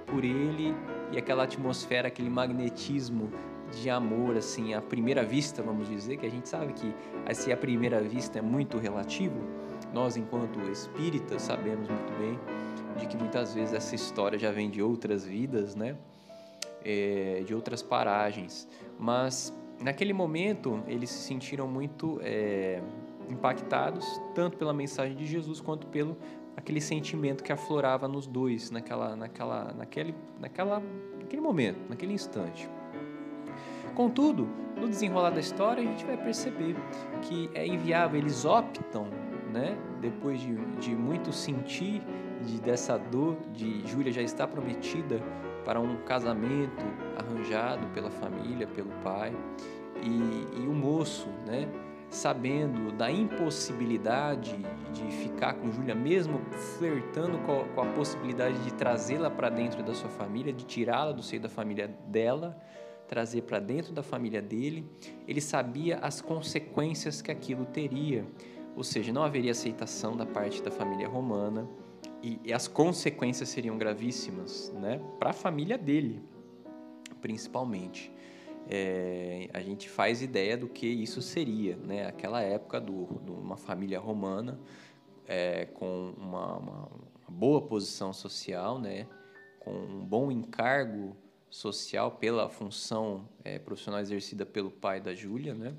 por 0.06 0.24
ele 0.24 0.74
e 1.12 1.18
aquela 1.18 1.44
atmosfera, 1.44 2.08
aquele 2.08 2.30
magnetismo 2.30 3.30
de 3.72 3.90
amor, 3.90 4.38
assim, 4.38 4.74
à 4.74 4.82
primeira 4.82 5.24
vista, 5.24 5.62
vamos 5.62 5.90
dizer, 5.90 6.18
que 6.18 6.26
a 6.26 6.30
gente 6.30 6.48
sabe 6.48 6.72
que 6.72 6.96
assim, 7.26 7.52
a 7.52 7.58
primeira 7.58 8.00
vista 8.00 8.40
é 8.40 8.42
muito 8.42 8.78
relativo. 8.78 9.42
Nós, 9.94 10.16
enquanto 10.16 10.58
espíritas, 10.72 11.42
sabemos 11.42 11.90
muito 11.90 12.18
bem 12.18 12.40
de 12.98 13.08
que 13.08 13.18
muitas 13.18 13.54
vezes 13.54 13.74
essa 13.74 13.94
história 13.94 14.40
já 14.40 14.52
vem 14.52 14.70
de 14.70 14.82
outras 14.82 15.26
vidas, 15.26 15.76
né? 15.76 15.98
É, 16.84 17.44
de 17.46 17.54
outras 17.54 17.82
paragens. 17.82 18.68
Mas 18.98 19.52
naquele 19.82 20.14
momento 20.14 20.82
eles 20.88 21.10
se 21.10 21.24
sentiram 21.28 21.68
muito 21.68 22.20
é, 22.22 22.82
impactados, 23.30 24.06
tanto 24.34 24.58
pela 24.58 24.74
mensagem 24.74 25.16
de 25.16 25.26
Jesus 25.26 25.60
quanto 25.60 25.88
pelo 25.88 26.18
aquele 26.56 26.80
sentimento 26.80 27.44
que 27.44 27.52
aflorava 27.52 28.08
nos 28.08 28.26
dois 28.28 28.72
naquela, 28.72 29.16
naquela, 29.16 29.74
naquele, 29.74 30.16
naquela, 30.40 30.82
naquele 31.20 31.42
momento, 31.42 31.80
naquele 31.90 32.14
instante. 32.14 32.70
Contudo, 33.94 34.48
no 34.76 34.88
desenrolar 34.88 35.30
da 35.30 35.40
história, 35.40 35.82
a 35.82 35.86
gente 35.86 36.06
vai 36.06 36.18
perceber 36.18 36.76
que 37.22 37.50
é 37.54 37.66
inviável, 37.66 38.20
eles 38.20 38.46
optam, 38.46 39.08
né, 39.52 39.78
depois 40.02 40.40
de, 40.40 40.56
de 40.78 40.96
muito 40.96 41.32
sentir 41.32 42.02
de, 42.46 42.60
dessa 42.60 42.98
dor 42.98 43.38
de 43.54 43.88
Júlia 43.88 44.12
já 44.12 44.22
estar 44.22 44.48
prometida 44.48 45.22
para 45.66 45.82
um 45.82 45.98
casamento 45.98 46.86
arranjado 47.18 47.88
pela 47.88 48.12
família, 48.12 48.68
pelo 48.68 48.92
pai, 49.04 49.36
e, 50.02 50.62
e 50.62 50.68
o 50.68 50.74
moço, 50.74 51.28
né, 51.46 51.68
sabendo 52.10 52.92
da 52.92 53.12
impossibilidade 53.12 54.56
de 54.94 55.04
ficar 55.12 55.56
com 55.56 55.72
Júlia, 55.72 55.96
mesmo 55.96 56.40
flertando 56.78 57.40
com 57.40 57.62
a, 57.62 57.64
com 57.66 57.82
a 57.82 57.86
possibilidade 57.88 58.58
de 58.60 58.74
trazê-la 58.74 59.30
para 59.30 59.50
dentro 59.50 59.82
da 59.84 59.94
sua 59.94 60.10
família, 60.10 60.54
de 60.54 60.66
tirá-la 60.66 61.12
do 61.12 61.24
seio 61.24 61.42
da 61.42 61.50
família 61.50 61.88
dela, 62.08 62.56
trazer 63.08 63.42
para 63.42 63.60
dentro 63.60 63.92
da 63.92 64.04
família 64.04 64.42
dele, 64.42 64.90
ele 65.28 65.42
sabia 65.42 65.98
as 65.98 66.22
consequências 66.22 67.22
que 67.22 67.32
aquilo 67.32 67.66
teria, 67.66 68.26
ou 68.76 68.84
seja, 68.84 69.12
não 69.12 69.24
haveria 69.24 69.52
aceitação 69.52 70.16
da 70.16 70.26
parte 70.26 70.62
da 70.62 70.72
família 70.72 71.08
romana 71.08 71.68
e, 72.26 72.40
e 72.46 72.54
as 72.54 72.68
consequências 72.68 73.50
seriam 73.50 73.78
gravíssimas, 73.78 74.74
né, 74.74 75.00
para 75.20 75.30
a 75.30 75.34
família 75.34 75.78
dele, 75.78 76.24
principalmente. 77.22 78.12
É, 78.68 79.48
a 79.54 79.60
gente 79.62 79.88
faz 79.88 80.24
ideia 80.24 80.58
do 80.58 80.68
que 80.68 80.88
isso 80.88 81.22
seria, 81.22 81.76
né? 81.78 82.08
Aquela 82.08 82.42
época 82.42 82.82
de 82.82 82.90
uma 82.90 83.56
família 83.56 84.00
romana 84.00 84.60
é, 85.28 85.66
com 85.66 86.16
uma, 86.18 86.58
uma, 86.58 86.88
uma, 86.88 87.30
boa 87.30 87.62
posição 87.62 88.12
social, 88.12 88.80
né? 88.80 89.08
Com 89.60 89.72
um 89.72 90.04
bom 90.04 90.32
encargo 90.32 91.16
social 91.48 92.14
pela 92.14 92.50
função 92.50 93.30
é, 93.44 93.60
profissional 93.60 94.00
exercida 94.00 94.48
pelo 94.48 94.72
pai 94.72 95.00
da 95.00 95.14
Júlia, 95.14 95.54
né? 95.54 95.76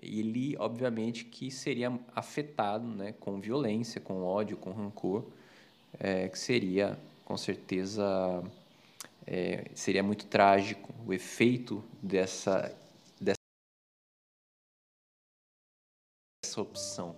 Ele, 0.00 0.56
obviamente, 0.58 1.24
que 1.24 1.50
seria 1.50 1.98
afetado, 2.14 2.86
né? 2.86 3.12
Com 3.18 3.40
violência, 3.40 4.00
com 4.00 4.22
ódio, 4.22 4.56
com 4.56 4.70
rancor, 4.72 5.24
é, 5.98 6.28
que 6.28 6.38
seria, 6.38 6.98
com 7.24 7.36
certeza, 7.36 8.42
é, 9.26 9.70
seria 9.74 10.02
muito 10.02 10.26
trágico 10.26 10.94
o 11.06 11.12
efeito 11.12 11.82
dessa, 12.02 12.74
dessa 13.20 13.36
opção. 16.60 17.16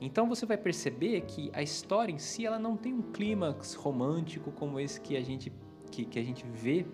Então 0.00 0.28
você 0.28 0.44
vai 0.44 0.56
perceber 0.56 1.20
que 1.22 1.50
a 1.52 1.62
história 1.62 2.12
em 2.12 2.18
si 2.18 2.44
ela 2.44 2.58
não 2.58 2.76
tem 2.76 2.92
um 2.92 3.02
clímax 3.12 3.74
romântico 3.74 4.50
como 4.52 4.78
esse 4.80 5.00
que 5.00 5.16
a 5.16 5.22
gente 5.22 5.52
que, 5.90 6.04
que 6.04 6.18
a 6.18 6.22
gente 6.22 6.44
vê 6.46 6.84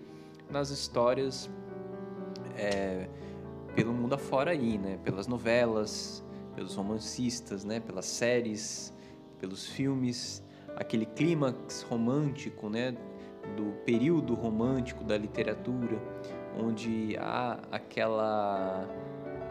nas 0.49 0.69
histórias 0.69 1.49
é, 2.55 3.09
pelo 3.75 3.93
mundo 3.93 4.13
afora 4.13 4.51
aí, 4.51 4.77
né? 4.77 4.97
Pelas 5.03 5.27
novelas, 5.27 6.23
pelos 6.55 6.75
romancistas, 6.75 7.63
né? 7.63 7.79
Pelas 7.79 8.05
séries, 8.05 8.93
pelos 9.39 9.67
filmes, 9.67 10.43
aquele 10.75 11.05
clímax 11.05 11.83
romântico, 11.83 12.69
né? 12.69 12.95
Do 13.55 13.71
período 13.85 14.33
romântico 14.35 15.03
da 15.03 15.17
literatura, 15.17 15.99
onde 16.57 17.15
há 17.17 17.59
aquela 17.71 18.87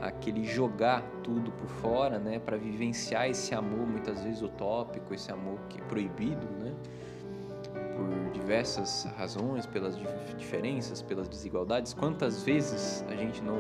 aquele 0.01 0.45
jogar 0.45 1.03
tudo 1.23 1.53
por 1.53 1.69
fora, 1.69 2.19
né, 2.19 2.39
para 2.39 2.57
vivenciar 2.57 3.29
esse 3.29 3.55
amor 3.55 3.87
muitas 3.87 4.25
vezes 4.25 4.41
utópico, 4.41 5.13
esse 5.13 5.31
amor 5.31 5.59
que 5.69 5.79
é 5.79 5.85
proibido, 5.85 6.47
né? 6.59 6.75
por 8.01 8.31
diversas 8.33 9.05
razões, 9.17 9.67
pelas 9.67 9.99
diferenças, 10.39 11.03
pelas 11.03 11.29
desigualdades. 11.29 11.93
Quantas 11.93 12.43
vezes 12.43 13.05
a 13.09 13.15
gente 13.15 13.43
não, 13.43 13.59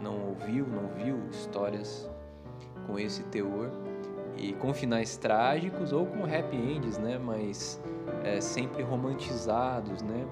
não 0.00 0.28
ouviu, 0.28 0.66
não 0.66 0.88
viu 0.88 1.18
histórias 1.30 2.08
com 2.86 2.98
esse 2.98 3.22
teor 3.24 3.70
e 4.36 4.52
com 4.54 4.74
finais 4.74 5.16
trágicos 5.16 5.92
ou 5.92 6.06
com 6.06 6.24
happy 6.24 6.56
ends, 6.56 6.98
né? 6.98 7.18
Mas 7.18 7.80
é, 8.22 8.40
sempre 8.40 8.82
romantizados, 8.82 10.02
né? 10.02 10.26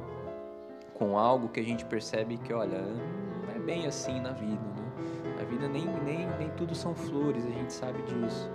Com 0.94 1.18
algo 1.18 1.48
que 1.48 1.60
a 1.60 1.64
gente 1.64 1.84
percebe 1.84 2.36
que, 2.38 2.52
olha, 2.52 2.80
não 2.80 3.54
é 3.54 3.58
bem 3.58 3.86
assim 3.86 4.20
na 4.20 4.32
vida, 4.32 4.52
né? 4.52 5.34
Na 5.38 5.44
vida 5.44 5.68
nem, 5.68 5.86
nem, 6.04 6.28
nem 6.38 6.48
tudo 6.50 6.74
são 6.74 6.94
flores, 6.94 7.44
a 7.44 7.50
gente 7.50 7.72
sabe 7.72 8.02
disso. 8.02 8.50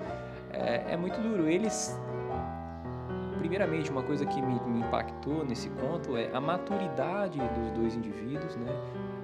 É, 0.51 0.93
é 0.93 0.97
muito 0.97 1.19
duro. 1.21 1.47
Eles 1.47 1.97
primeiramente, 3.37 3.89
uma 3.89 4.03
coisa 4.03 4.25
que 4.25 4.41
me, 4.41 4.59
me, 4.61 4.79
impactou 4.81 5.45
nesse 5.45 5.69
conto 5.69 6.17
é 6.17 6.29
a 6.33 6.41
maturidade 6.41 7.39
dos 7.39 7.71
dois 7.71 7.95
indivíduos, 7.95 8.55
né? 8.57 8.71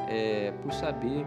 É, 0.08 0.54
por 0.64 0.72
saber 0.72 1.26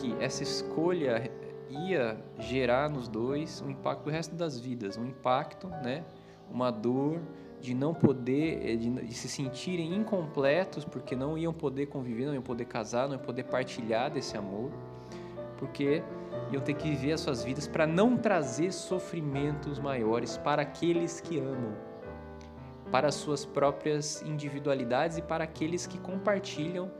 que 0.00 0.14
essa 0.20 0.42
escolha 0.42 1.30
ia 1.70 2.16
gerar 2.38 2.88
nos 2.88 3.08
dois 3.08 3.60
um 3.60 3.70
impacto 3.70 4.04
do 4.04 4.10
resto 4.10 4.34
das 4.34 4.58
vidas, 4.58 4.96
um 4.96 5.04
impacto, 5.04 5.68
né? 5.68 6.04
Uma 6.50 6.70
dor 6.70 7.20
de 7.60 7.74
não 7.74 7.92
poder, 7.92 8.60
é, 8.64 8.76
de, 8.76 8.90
de 8.90 9.14
se 9.14 9.28
sentirem 9.28 9.94
incompletos 9.94 10.84
porque 10.84 11.16
não 11.16 11.36
iam 11.36 11.52
poder 11.52 11.86
conviver, 11.86 12.26
não 12.26 12.34
iam 12.34 12.42
poder 12.42 12.66
casar, 12.66 13.08
não 13.08 13.16
iam 13.16 13.24
poder 13.24 13.44
partilhar 13.44 14.10
desse 14.10 14.36
amor, 14.36 14.70
porque 15.56 16.02
iam 16.52 16.62
ter 16.62 16.74
que 16.74 16.90
viver 16.90 17.12
as 17.12 17.20
suas 17.20 17.42
vidas 17.42 17.66
para 17.66 17.86
não 17.86 18.16
trazer 18.16 18.72
sofrimentos 18.72 19.78
maiores 19.78 20.36
para 20.36 20.62
aqueles 20.62 21.20
que 21.20 21.38
amam 21.38 21.74
para 22.90 23.08
as 23.08 23.14
suas 23.16 23.44
próprias 23.44 24.22
individualidades 24.22 25.18
e 25.18 25.22
para 25.22 25.44
aqueles 25.44 25.86
que 25.86 25.98
compartilham 25.98 26.90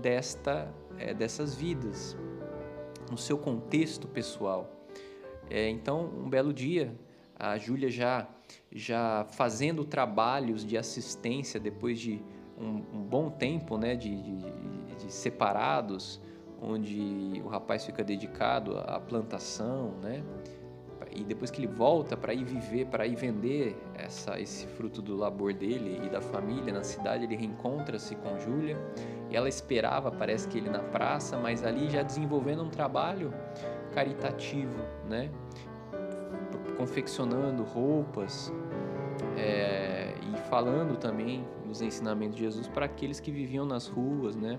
desta, 0.00 0.72
é, 1.02 1.12
dessas 1.12 1.54
vidas, 1.54 2.16
no 3.10 3.18
seu 3.18 3.36
contexto 3.36 4.06
pessoal. 4.08 4.70
É, 5.50 5.68
então, 5.68 6.04
um 6.04 6.30
belo 6.30 6.52
dia, 6.52 6.94
a 7.38 7.58
Júlia 7.58 7.90
já, 7.90 8.28
já 8.70 9.26
fazendo 9.32 9.84
trabalhos 9.84 10.64
de 10.64 10.78
assistência 10.78 11.58
depois 11.58 11.98
de 11.98 12.22
um, 12.56 12.98
um 12.98 13.02
bom 13.02 13.28
tempo 13.28 13.76
né, 13.76 13.96
de, 13.96 14.16
de, 14.16 14.36
de, 14.98 15.12
separados, 15.12 16.20
onde 16.60 17.42
o 17.44 17.48
rapaz 17.48 17.84
fica 17.84 18.04
dedicado 18.04 18.78
à 18.78 19.00
plantação, 19.00 19.96
né, 20.00 20.22
e 21.10 21.24
depois 21.24 21.50
que 21.50 21.60
ele 21.60 21.66
volta 21.66 22.16
para 22.16 22.32
ir 22.32 22.44
viver, 22.44 22.86
para 22.86 23.06
ir 23.06 23.16
vender 23.16 23.76
essa, 23.94 24.38
esse 24.38 24.66
fruto 24.66 25.00
do 25.00 25.16
labor 25.16 25.52
dele 25.52 26.00
e 26.04 26.08
da 26.08 26.20
família 26.20 26.72
na 26.72 26.82
cidade, 26.82 27.24
ele 27.24 27.36
reencontra-se 27.36 28.14
com 28.16 28.38
Júlia. 28.38 28.76
Ela 29.30 29.48
esperava, 29.48 30.10
parece 30.10 30.46
que 30.48 30.58
ele 30.58 30.68
na 30.68 30.80
praça, 30.80 31.38
mas 31.38 31.64
ali 31.64 31.88
já 31.88 32.02
desenvolvendo 32.02 32.62
um 32.62 32.68
trabalho 32.68 33.32
caritativo, 33.92 34.78
né? 35.08 35.30
confeccionando 36.76 37.62
roupas 37.62 38.52
é, 39.36 40.14
e 40.20 40.36
falando 40.48 40.96
também 40.96 41.46
nos 41.64 41.80
ensinamentos 41.80 42.36
de 42.36 42.42
Jesus 42.42 42.66
para 42.66 42.86
aqueles 42.86 43.20
que 43.20 43.30
viviam 43.30 43.64
nas 43.64 43.86
ruas, 43.86 44.36
né? 44.36 44.58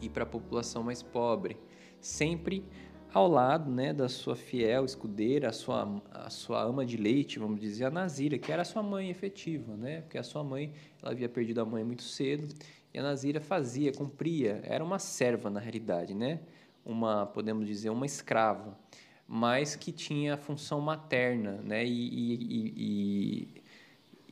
E 0.00 0.08
para 0.08 0.24
a 0.24 0.26
população 0.26 0.82
mais 0.82 1.02
pobre, 1.02 1.56
sempre 2.00 2.66
ao 3.14 3.28
lado 3.28 3.70
né, 3.70 3.92
da 3.92 4.08
sua 4.08 4.34
fiel 4.34 4.84
escudeira, 4.84 5.48
a 5.48 5.52
sua, 5.52 6.02
a 6.10 6.28
sua 6.28 6.60
ama 6.64 6.84
de 6.84 6.96
leite, 6.96 7.38
vamos 7.38 7.60
dizer, 7.60 7.84
a 7.84 7.90
Nazira, 7.90 8.36
que 8.36 8.50
era 8.50 8.62
a 8.62 8.64
sua 8.64 8.82
mãe 8.82 9.08
efetiva, 9.08 9.76
né? 9.76 10.00
porque 10.00 10.18
a 10.18 10.22
sua 10.24 10.42
mãe 10.42 10.72
ela 11.00 11.12
havia 11.12 11.28
perdido 11.28 11.60
a 11.60 11.64
mãe 11.64 11.84
muito 11.84 12.02
cedo, 12.02 12.52
e 12.92 12.98
a 12.98 13.02
Nazira 13.04 13.40
fazia, 13.40 13.92
cumpria, 13.92 14.60
era 14.64 14.82
uma 14.82 14.98
serva 14.98 15.48
na 15.48 15.60
realidade, 15.60 16.12
né? 16.12 16.40
uma 16.84 17.24
podemos 17.24 17.68
dizer, 17.68 17.90
uma 17.90 18.04
escrava, 18.04 18.76
mas 19.28 19.76
que 19.76 19.92
tinha 19.92 20.36
função 20.36 20.80
materna, 20.80 21.60
né? 21.64 21.86
E, 21.86 21.88
e, 21.88 23.48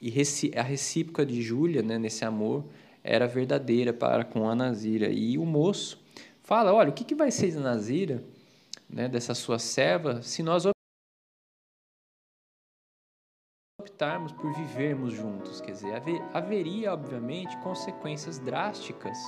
e, 0.02 0.10
e 0.10 0.58
a 0.58 0.62
recíproca 0.62 1.24
de 1.24 1.40
Júlia, 1.40 1.82
né, 1.82 1.96
nesse 1.96 2.26
amor, 2.26 2.66
era 3.02 3.26
verdadeira 3.26 3.90
para 3.92 4.22
com 4.22 4.50
a 4.50 4.54
Nazira. 4.54 5.08
E 5.08 5.38
o 5.38 5.46
moço 5.46 5.98
fala: 6.42 6.74
olha, 6.74 6.90
o 6.90 6.92
que, 6.92 7.04
que 7.04 7.14
vai 7.14 7.30
ser 7.30 7.54
da 7.54 7.60
Nazira, 7.60 8.22
né, 8.92 9.08
dessa 9.08 9.34
sua 9.34 9.58
serva, 9.58 10.22
se 10.22 10.42
nós 10.42 10.66
optarmos 13.80 14.32
por 14.32 14.52
vivermos 14.54 15.12
juntos? 15.12 15.60
Quer 15.60 15.72
dizer, 15.72 15.94
haver, 15.94 16.22
haveria, 16.34 16.92
obviamente, 16.92 17.56
consequências 17.58 18.38
drásticas. 18.38 19.18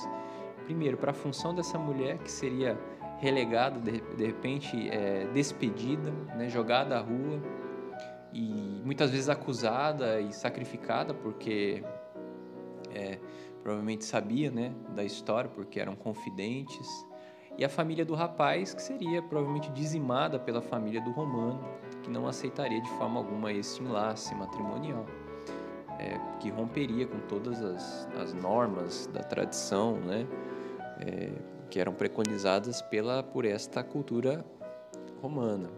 Primeiro, 0.63 0.97
para 0.97 1.11
a 1.11 1.13
função 1.13 1.53
dessa 1.53 1.77
mulher, 1.77 2.17
que 2.19 2.31
seria 2.31 2.77
relegada, 3.19 3.79
de, 3.79 3.99
de 4.15 4.25
repente 4.25 4.89
é, 4.89 5.27
despedida, 5.33 6.11
né, 6.35 6.49
jogada 6.49 6.97
à 6.97 7.01
rua 7.01 7.41
e 8.33 8.81
muitas 8.83 9.11
vezes 9.11 9.29
acusada 9.29 10.19
e 10.19 10.33
sacrificada 10.33 11.13
porque 11.13 11.81
é, 12.93 13.19
provavelmente 13.63 14.03
sabia 14.03 14.51
né, 14.51 14.75
da 14.89 15.03
história, 15.03 15.49
porque 15.49 15.79
eram 15.79 15.95
confidentes. 15.95 16.87
E 17.57 17.63
a 17.63 17.69
família 17.69 18.03
do 18.03 18.13
rapaz, 18.13 18.73
que 18.73 18.81
seria 18.81 19.21
provavelmente 19.21 19.71
dizimada 19.71 20.37
pela 20.37 20.61
família 20.61 21.01
do 21.01 21.11
romano, 21.11 21.63
que 22.03 22.09
não 22.09 22.27
aceitaria 22.27 22.81
de 22.81 22.89
forma 22.91 23.19
alguma 23.19 23.51
esse 23.51 23.81
enlace 23.81 24.35
matrimonial, 24.35 25.05
é, 25.97 26.19
que 26.39 26.49
romperia 26.49 27.07
com 27.07 27.19
todas 27.27 27.63
as, 27.63 28.09
as 28.21 28.33
normas 28.33 29.07
da 29.07 29.23
tradição, 29.23 29.97
né? 29.97 30.27
É, 30.99 31.31
que 31.69 31.79
eram 31.79 31.93
preconizadas 31.93 32.81
pela, 32.81 33.23
por 33.23 33.45
esta 33.45 33.83
cultura 33.83 34.45
romana. 35.21 35.69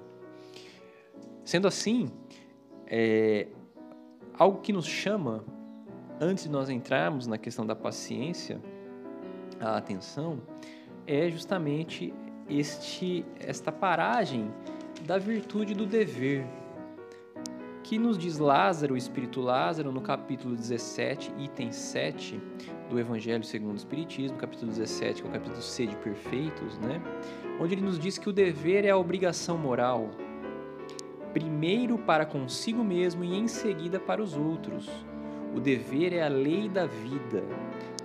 Sendo 1.46 1.68
assim, 1.68 2.12
é, 2.88 3.48
algo 4.38 4.60
que 4.62 4.74
nos 4.74 4.86
chama, 4.86 5.46
antes 6.20 6.44
de 6.44 6.50
nós 6.50 6.70
entrarmos 6.70 7.26
na 7.28 7.38
questão 7.38 7.66
da 7.66 7.76
paciência, 7.76 8.60
a 9.60 9.78
atenção, 9.78 10.42
é 11.08 11.30
justamente 11.30 12.14
este, 12.50 13.26
esta 13.40 13.72
paragem 13.72 14.52
da 15.06 15.18
virtude 15.18 15.74
do 15.74 15.86
dever, 15.86 16.46
que 17.82 17.98
nos 17.98 18.18
diz 18.18 18.38
Lázaro, 18.38 18.96
o 18.96 18.98
Espírito 18.98 19.40
Lázaro, 19.40 19.94
no 19.94 20.02
capítulo 20.02 20.54
17, 20.54 21.32
item 21.40 21.72
7 21.72 22.38
do 22.90 23.00
Evangelho 23.00 23.44
segundo 23.46 23.74
o 23.74 23.78
Espiritismo, 23.78 24.38
capítulo 24.38 24.70
17, 24.70 25.22
que 25.22 25.28
é 25.28 25.32
o 25.32 25.34
capítulo 25.34 25.62
C 25.62 25.88
de 25.88 25.96
Perfeitos, 25.96 26.78
né? 26.80 27.02
onde 27.62 27.76
ele 27.76 27.82
nos 27.82 27.98
diz 27.98 28.18
que 28.18 28.28
o 28.28 28.34
dever 28.34 28.84
é 28.84 28.90
a 28.90 28.98
obrigação 28.98 29.58
moral, 29.58 30.10
primeiro 31.32 31.98
para 31.98 32.26
consigo 32.26 32.84
mesmo 32.84 33.24
e 33.24 33.34
em 33.34 33.48
seguida 33.48 34.00
para 34.00 34.22
os 34.22 34.36
outros. 34.36 34.90
O 35.56 35.60
dever 35.62 36.12
é 36.12 36.22
a 36.22 36.28
lei 36.28 36.68
da 36.68 36.86
vida, 36.86 37.42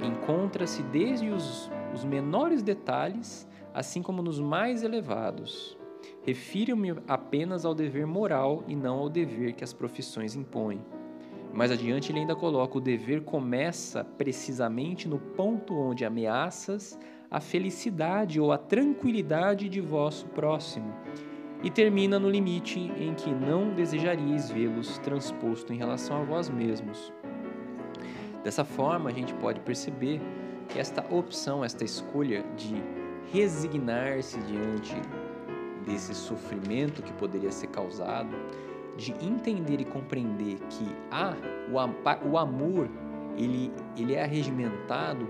encontra-se 0.00 0.82
desde 0.84 1.28
os, 1.28 1.68
os 1.92 2.04
menores 2.04 2.62
detalhes, 2.62 3.48
assim 3.74 4.02
como 4.02 4.22
nos 4.22 4.40
mais 4.40 4.82
elevados. 4.82 5.76
Refiro-me 6.22 6.94
apenas 7.06 7.64
ao 7.64 7.74
dever 7.74 8.06
moral 8.06 8.64
e 8.66 8.74
não 8.74 8.98
ao 8.98 9.08
dever 9.08 9.54
que 9.54 9.64
as 9.64 9.72
profissões 9.72 10.34
impõem. 10.34 10.80
Mais 11.52 11.70
adiante 11.70 12.10
ele 12.10 12.20
ainda 12.20 12.34
coloca: 12.34 12.78
o 12.78 12.80
dever 12.80 13.22
começa 13.22 14.04
precisamente 14.04 15.08
no 15.08 15.18
ponto 15.18 15.74
onde 15.74 16.04
ameaças 16.04 16.98
a 17.30 17.40
felicidade 17.40 18.38
ou 18.38 18.52
a 18.52 18.58
tranquilidade 18.58 19.66
de 19.68 19.80
vosso 19.80 20.26
próximo, 20.28 20.94
e 21.62 21.70
termina 21.70 22.18
no 22.18 22.28
limite 22.28 22.78
em 22.78 23.14
que 23.14 23.30
não 23.30 23.72
desejaríeis 23.74 24.50
vê-los 24.50 24.98
transposto 24.98 25.72
em 25.72 25.78
relação 25.78 26.20
a 26.20 26.24
vós 26.24 26.50
mesmos. 26.50 27.10
Dessa 28.44 28.64
forma, 28.64 29.08
a 29.08 29.12
gente 29.12 29.32
pode 29.34 29.60
perceber 29.60 30.20
esta 30.78 31.04
opção, 31.14 31.64
esta 31.64 31.84
escolha 31.84 32.42
de 32.56 32.82
resignar-se 33.32 34.38
diante 34.40 34.94
desse 35.84 36.14
sofrimento 36.14 37.02
que 37.02 37.12
poderia 37.14 37.50
ser 37.50 37.68
causado, 37.68 38.36
de 38.96 39.12
entender 39.24 39.80
e 39.80 39.84
compreender 39.84 40.58
que 40.68 40.84
ah, 41.10 41.34
o, 41.68 42.28
o 42.30 42.38
amor 42.38 42.88
ele, 43.36 43.72
ele 43.96 44.14
é 44.14 44.22
arregimentado 44.22 45.26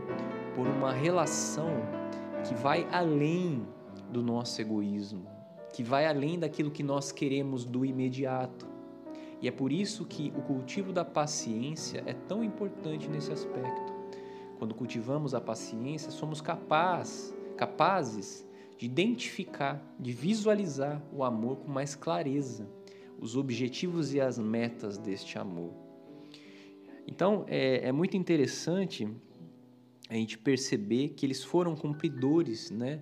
por 0.54 0.66
uma 0.66 0.92
relação 0.92 1.70
que 2.44 2.54
vai 2.54 2.86
além 2.90 3.66
do 4.10 4.22
nosso 4.22 4.60
egoísmo, 4.60 5.26
que 5.72 5.82
vai 5.82 6.06
além 6.06 6.38
daquilo 6.38 6.70
que 6.70 6.82
nós 6.82 7.12
queremos 7.12 7.64
do 7.64 7.84
imediato. 7.84 8.66
E 9.40 9.48
é 9.48 9.50
por 9.50 9.72
isso 9.72 10.04
que 10.04 10.32
o 10.36 10.42
cultivo 10.42 10.92
da 10.92 11.04
paciência 11.04 12.02
é 12.06 12.12
tão 12.12 12.44
importante 12.44 13.08
nesse 13.08 13.32
aspecto. 13.32 13.91
Quando 14.62 14.76
cultivamos 14.76 15.34
a 15.34 15.40
paciência, 15.40 16.12
somos 16.12 16.40
capaz, 16.40 17.34
capazes 17.56 18.46
de 18.78 18.86
identificar, 18.86 19.84
de 19.98 20.12
visualizar 20.12 21.02
o 21.12 21.24
amor 21.24 21.56
com 21.56 21.68
mais 21.68 21.96
clareza, 21.96 22.70
os 23.18 23.36
objetivos 23.36 24.14
e 24.14 24.20
as 24.20 24.38
metas 24.38 24.98
deste 24.98 25.36
amor. 25.36 25.72
Então 27.08 27.44
é, 27.48 27.88
é 27.88 27.90
muito 27.90 28.16
interessante 28.16 29.08
a 30.08 30.14
gente 30.14 30.38
perceber 30.38 31.08
que 31.08 31.26
eles 31.26 31.42
foram 31.42 31.74
cumpridores, 31.74 32.70
né? 32.70 33.00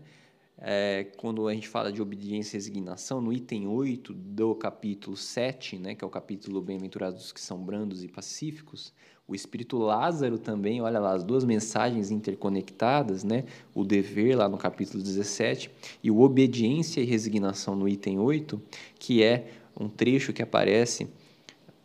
É, 0.63 1.05
quando 1.17 1.49
a 1.49 1.55
gente 1.55 1.67
fala 1.67 1.91
de 1.91 2.03
obediência 2.03 2.55
e 2.55 2.59
resignação, 2.59 3.19
no 3.19 3.33
item 3.33 3.67
8 3.67 4.13
do 4.13 4.55
capítulo 4.55 5.17
7, 5.17 5.79
né, 5.79 5.95
que 5.95 6.05
é 6.05 6.07
o 6.07 6.11
capítulo 6.11 6.61
Bem-aventurados 6.61 7.33
que 7.33 7.41
são 7.41 7.59
brandos 7.59 8.05
e 8.05 8.09
pacíficos, 8.09 8.93
o 9.27 9.35
espírito 9.35 9.79
Lázaro 9.79 10.39
também, 10.39 10.83
olha 10.83 10.99
lá, 10.99 11.15
as 11.15 11.25
duas 11.25 11.45
mensagens 11.45 12.11
interconectadas, 12.11 13.23
né? 13.23 13.45
O 13.73 13.85
dever 13.85 14.37
lá 14.37 14.49
no 14.49 14.59
capítulo 14.59 15.01
17 15.01 15.71
e 16.03 16.11
o 16.11 16.21
obediência 16.21 17.01
e 17.01 17.05
resignação 17.05 17.77
no 17.77 17.89
item 17.89 18.19
8, 18.19 18.61
que 18.99 19.23
é 19.23 19.53
um 19.79 19.89
trecho 19.89 20.33
que 20.33 20.43
aparece 20.43 21.09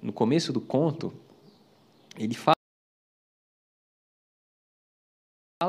no 0.01 0.11
começo 0.11 0.51
do 0.51 0.59
conto. 0.59 1.13
Ele 2.17 2.33
fala 2.33 2.55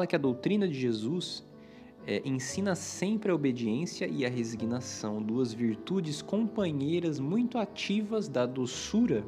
que 0.08 0.16
a 0.16 0.18
doutrina 0.18 0.66
de 0.66 0.80
Jesus 0.80 1.44
é, 2.06 2.22
ensina 2.24 2.74
sempre 2.74 3.30
a 3.30 3.34
obediência 3.34 4.06
e 4.06 4.24
a 4.24 4.28
resignação, 4.28 5.22
duas 5.22 5.52
virtudes 5.52 6.22
companheiras 6.22 7.18
muito 7.18 7.58
ativas 7.58 8.28
da 8.28 8.46
doçura 8.46 9.24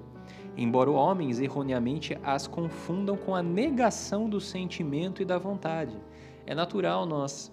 embora 0.59 0.91
homens 0.91 1.39
erroneamente 1.39 2.19
as 2.25 2.49
confundam 2.49 3.17
com 3.17 3.33
a 3.33 3.41
negação 3.41 4.29
do 4.29 4.41
sentimento 4.41 5.23
e 5.23 5.25
da 5.25 5.39
vontade. 5.39 5.97
É 6.45 6.55
natural 6.55 7.07
nós 7.07 7.53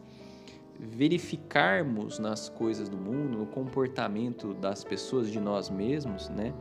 verificarmos 0.80 2.18
nas 2.18 2.50
coisas 2.50 2.90
do 2.90 2.98
mundo, 2.98 3.38
no 3.38 3.46
comportamento 3.46 4.56
das 4.56 4.84
pessoas, 4.84 5.32
de 5.32 5.40
nós 5.40 5.70
mesmos, 5.70 6.30
né? 6.30 6.52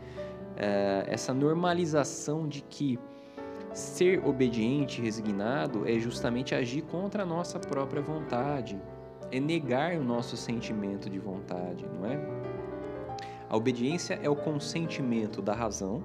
É, 0.57 1.05
essa 1.09 1.33
normalização 1.33 2.47
de 2.47 2.63
que 2.63 2.99
ser 3.75 4.25
obediente, 4.25 5.03
resignado, 5.03 5.87
é 5.87 5.99
justamente 5.99 6.55
agir 6.55 6.83
contra 6.83 7.25
a 7.25 7.27
nossa 7.27 7.59
própria 7.59 8.01
vontade, 8.01 8.81
é 9.33 9.41
negar 9.41 9.97
o 9.97 10.05
nosso 10.05 10.37
sentimento 10.37 11.11
de 11.11 11.19
vontade, 11.19 11.85
não 11.99 12.07
é? 12.07 12.19
A 13.51 13.57
obediência 13.57 14.19
é 14.23 14.31
o 14.31 14.37
consentimento 14.37 15.43
da 15.43 15.53
razão 15.53 16.03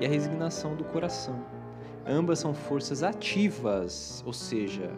e 0.00 0.06
a 0.06 0.08
resignação 0.08 0.74
do 0.74 0.84
coração. 0.84 1.44
Ambas 2.06 2.38
são 2.38 2.54
forças 2.54 3.02
ativas, 3.02 4.22
ou 4.26 4.32
seja, 4.32 4.90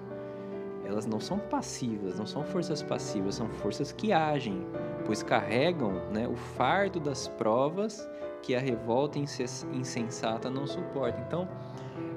elas 0.85 1.05
não 1.05 1.19
são 1.19 1.39
passivas, 1.39 2.17
não 2.17 2.27
são 2.27 2.45
forças 2.45 2.81
passivas, 2.81 3.35
são 3.35 3.49
forças 3.49 3.91
que 3.91 4.13
agem, 4.13 4.65
pois 5.05 5.23
carregam 5.23 5.95
né, 6.13 6.29
o 6.29 6.37
fardo 6.37 7.01
das 7.01 7.27
provas 7.27 8.09
que 8.43 8.55
a 8.55 8.61
revolta 8.61 9.19
insensata 9.19 10.51
não 10.51 10.67
suporta. 10.67 11.21
Então, 11.27 11.49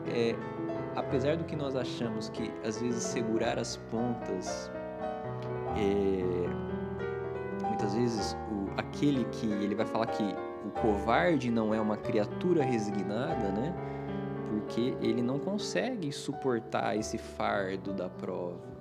é, 0.08 0.36
apesar 0.96 1.38
do 1.38 1.44
que 1.44 1.56
nós 1.56 1.76
achamos 1.76 2.30
que 2.30 2.52
às 2.64 2.82
vezes 2.82 3.04
segurar 3.04 3.60
as 3.60 3.78
pontas, 3.78 4.72
é, 5.78 7.66
muitas 7.68 7.96
vezes 7.96 8.36
o, 8.52 8.72
aquele 8.78 9.26
que 9.26 9.46
ele 9.46 9.76
vai 9.76 9.86
falar 9.86 10.08
que 10.08 10.24
o 10.66 10.72
covarde 10.82 11.52
não 11.52 11.74
é 11.74 11.80
uma 11.80 11.98
criatura 11.98 12.64
resignada, 12.64 13.52
né? 13.52 13.74
Porque 14.50 14.96
ele 15.02 15.22
não 15.22 15.38
consegue 15.38 16.12
suportar 16.12 16.98
esse 16.98 17.18
fardo 17.18 17.94
da 17.94 18.10
prova. 18.10 18.76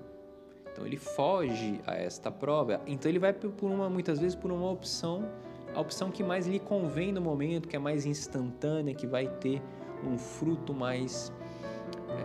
Então 0.73 0.87
ele 0.87 0.97
foge 0.97 1.81
a 1.87 1.95
esta 1.95 2.31
prova. 2.31 2.81
Então 2.87 3.11
ele 3.11 3.19
vai 3.19 3.33
por 3.33 3.71
uma 3.71 3.89
muitas 3.91 4.19
vezes 4.19 4.35
por 4.35 4.51
uma 4.51 4.71
opção, 4.71 5.29
a 5.75 5.81
opção 5.81 6.11
que 6.11 6.23
mais 6.23 6.47
lhe 6.47 6.59
convém 6.59 7.13
no 7.13 7.21
momento, 7.21 7.69
que 7.69 7.77
é 7.77 7.79
mais 7.79 8.07
instantânea, 8.07 8.95
que 8.95 9.07
vai 9.07 9.27
ter 9.27 9.61
um 10.07 10.17
fruto 10.19 10.73
mais 10.73 11.33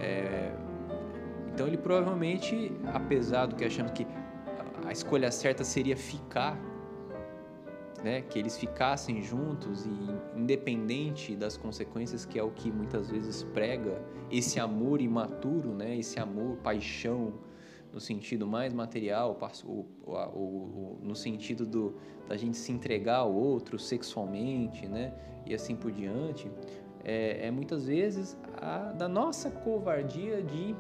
é... 0.02 0.52
então 1.54 1.68
ele 1.68 1.78
provavelmente, 1.78 2.72
apesar 2.94 3.48
do 3.48 3.56
que 3.56 3.66
achamos 3.66 3.92
que 3.92 4.06
a 4.86 4.92
escolha 4.92 5.32
certa 5.32 5.64
seria 5.64 5.96
ficar, 5.96 6.58
né? 8.04 8.22
Que 8.22 8.40
eles 8.40 8.58
ficassem 8.58 9.22
juntos 9.22 9.86
e 9.86 10.40
independente 10.40 11.36
das 11.36 11.58
consequências, 11.58 12.26
que 12.26 12.40
é 12.40 12.44
o 12.44 12.50
que 12.50 12.72
muitas 12.72 13.10
vezes 13.10 13.44
prega 13.44 14.02
esse 14.32 14.60
amor 14.60 15.02
imaturo, 15.02 15.74
né? 15.74 15.98
Esse 15.98 16.20
amor, 16.20 16.58
paixão 16.58 17.34
no 17.92 18.00
sentido 18.00 18.46
mais 18.46 18.74
material, 18.74 19.38
no 21.02 21.16
sentido 21.16 21.66
do, 21.66 21.96
da 22.28 22.38
gente 22.38 22.58
se 22.58 22.72
entregar 22.72 23.18
ao 23.18 23.34
outro 23.34 23.80
sexualmente, 23.80 24.88
né? 24.88 25.14
E 25.46 25.54
assim 25.54 25.76
por 25.76 25.92
diante, 25.92 26.52
é, 27.04 27.48
é 27.48 27.52
muitas 27.52 27.88
vezes 27.88 28.38
a, 28.58 28.92
da 28.92 29.08
nossa 29.08 29.50
covardia 29.50 30.44
de 30.44 30.76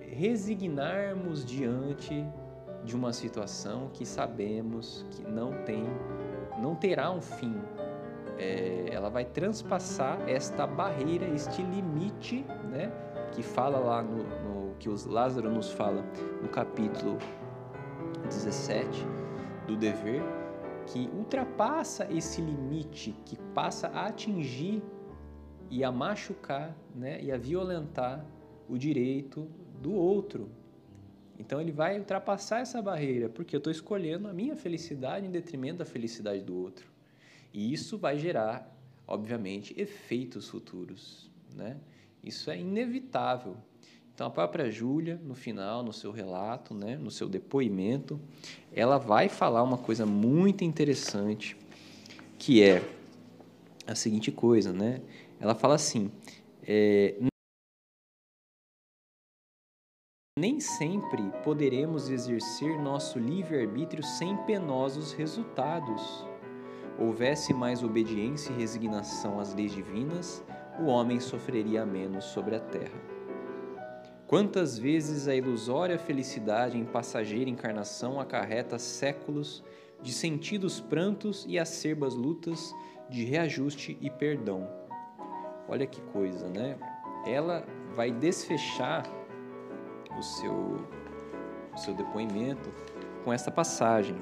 resignarmos 0.00 1.44
diante 1.44 2.24
de 2.84 2.96
uma 2.96 3.12
situação 3.12 3.90
que 3.92 4.06
sabemos 4.06 5.04
que 5.10 5.22
não 5.22 5.52
tem, 5.64 5.84
não 6.58 6.74
terá 6.74 7.10
um 7.10 7.20
fim. 7.20 7.54
É, 8.38 8.86
ela 8.92 9.08
vai 9.08 9.24
transpassar 9.24 10.20
esta 10.28 10.66
barreira, 10.66 11.26
este 11.28 11.62
limite, 11.62 12.44
né? 12.70 12.92
Que 13.32 13.42
fala 13.42 13.78
lá 13.78 14.02
no, 14.02 14.22
no 14.22 14.65
que 14.78 14.88
os 14.88 15.04
Lázaro 15.04 15.50
nos 15.50 15.70
fala 15.70 16.04
no 16.42 16.48
capítulo 16.48 17.18
17 18.24 19.02
do 19.66 19.76
dever, 19.76 20.22
que 20.86 21.08
ultrapassa 21.12 22.06
esse 22.12 22.40
limite, 22.40 23.14
que 23.24 23.36
passa 23.54 23.88
a 23.88 24.06
atingir 24.06 24.82
e 25.70 25.82
a 25.82 25.90
machucar, 25.90 26.76
né, 26.94 27.20
e 27.22 27.32
a 27.32 27.36
violentar 27.36 28.24
o 28.68 28.78
direito 28.78 29.48
do 29.80 29.92
outro. 29.92 30.50
Então 31.38 31.60
ele 31.60 31.72
vai 31.72 31.98
ultrapassar 31.98 32.60
essa 32.60 32.80
barreira, 32.80 33.28
porque 33.28 33.54
eu 33.54 33.58
estou 33.58 33.70
escolhendo 33.70 34.28
a 34.28 34.32
minha 34.32 34.56
felicidade 34.56 35.26
em 35.26 35.30
detrimento 35.30 35.78
da 35.78 35.84
felicidade 35.84 36.42
do 36.42 36.56
outro. 36.56 36.90
E 37.52 37.72
isso 37.72 37.98
vai 37.98 38.18
gerar, 38.18 38.74
obviamente, 39.06 39.74
efeitos 39.78 40.48
futuros, 40.48 41.30
né? 41.54 41.76
Isso 42.22 42.50
é 42.50 42.58
inevitável. 42.58 43.56
Então 44.16 44.28
a 44.28 44.30
própria 44.30 44.70
Júlia, 44.70 45.20
no 45.22 45.34
final, 45.34 45.82
no 45.82 45.92
seu 45.92 46.10
relato, 46.10 46.72
né, 46.72 46.96
no 46.96 47.10
seu 47.10 47.28
depoimento, 47.28 48.18
ela 48.72 48.96
vai 48.96 49.28
falar 49.28 49.62
uma 49.62 49.76
coisa 49.76 50.06
muito 50.06 50.64
interessante, 50.64 51.54
que 52.38 52.62
é 52.62 52.82
a 53.86 53.94
seguinte 53.94 54.32
coisa, 54.32 54.72
né? 54.72 55.02
Ela 55.38 55.54
fala 55.54 55.74
assim: 55.74 56.10
é, 56.62 57.14
nem 60.38 60.60
sempre 60.60 61.22
poderemos 61.44 62.08
exercer 62.08 62.80
nosso 62.80 63.18
livre-arbítrio 63.18 64.02
sem 64.02 64.34
penosos 64.44 65.12
resultados. 65.12 66.24
Houvesse 66.98 67.52
mais 67.52 67.82
obediência 67.82 68.50
e 68.50 68.56
resignação 68.56 69.38
às 69.38 69.52
leis 69.52 69.72
divinas, 69.72 70.42
o 70.80 70.86
homem 70.86 71.20
sofreria 71.20 71.84
menos 71.84 72.24
sobre 72.24 72.56
a 72.56 72.60
terra. 72.60 73.15
Quantas 74.26 74.76
vezes 74.76 75.28
a 75.28 75.34
ilusória 75.34 75.98
felicidade 75.98 76.76
em 76.76 76.84
passageira 76.84 77.48
encarnação 77.48 78.20
acarreta 78.20 78.76
séculos 78.76 79.62
de 80.02 80.12
sentidos 80.12 80.80
prantos 80.80 81.44
e 81.48 81.58
acerbas 81.58 82.14
lutas 82.14 82.74
de 83.08 83.24
reajuste 83.24 83.96
e 84.00 84.10
perdão. 84.10 84.68
Olha 85.68 85.86
que 85.86 86.00
coisa, 86.12 86.48
né? 86.48 86.76
Ela 87.24 87.64
vai 87.94 88.10
desfechar 88.10 89.04
o 90.18 90.22
seu, 90.22 90.76
o 91.72 91.78
seu 91.78 91.94
depoimento 91.94 92.72
com 93.24 93.32
essa 93.32 93.50
passagem, 93.50 94.16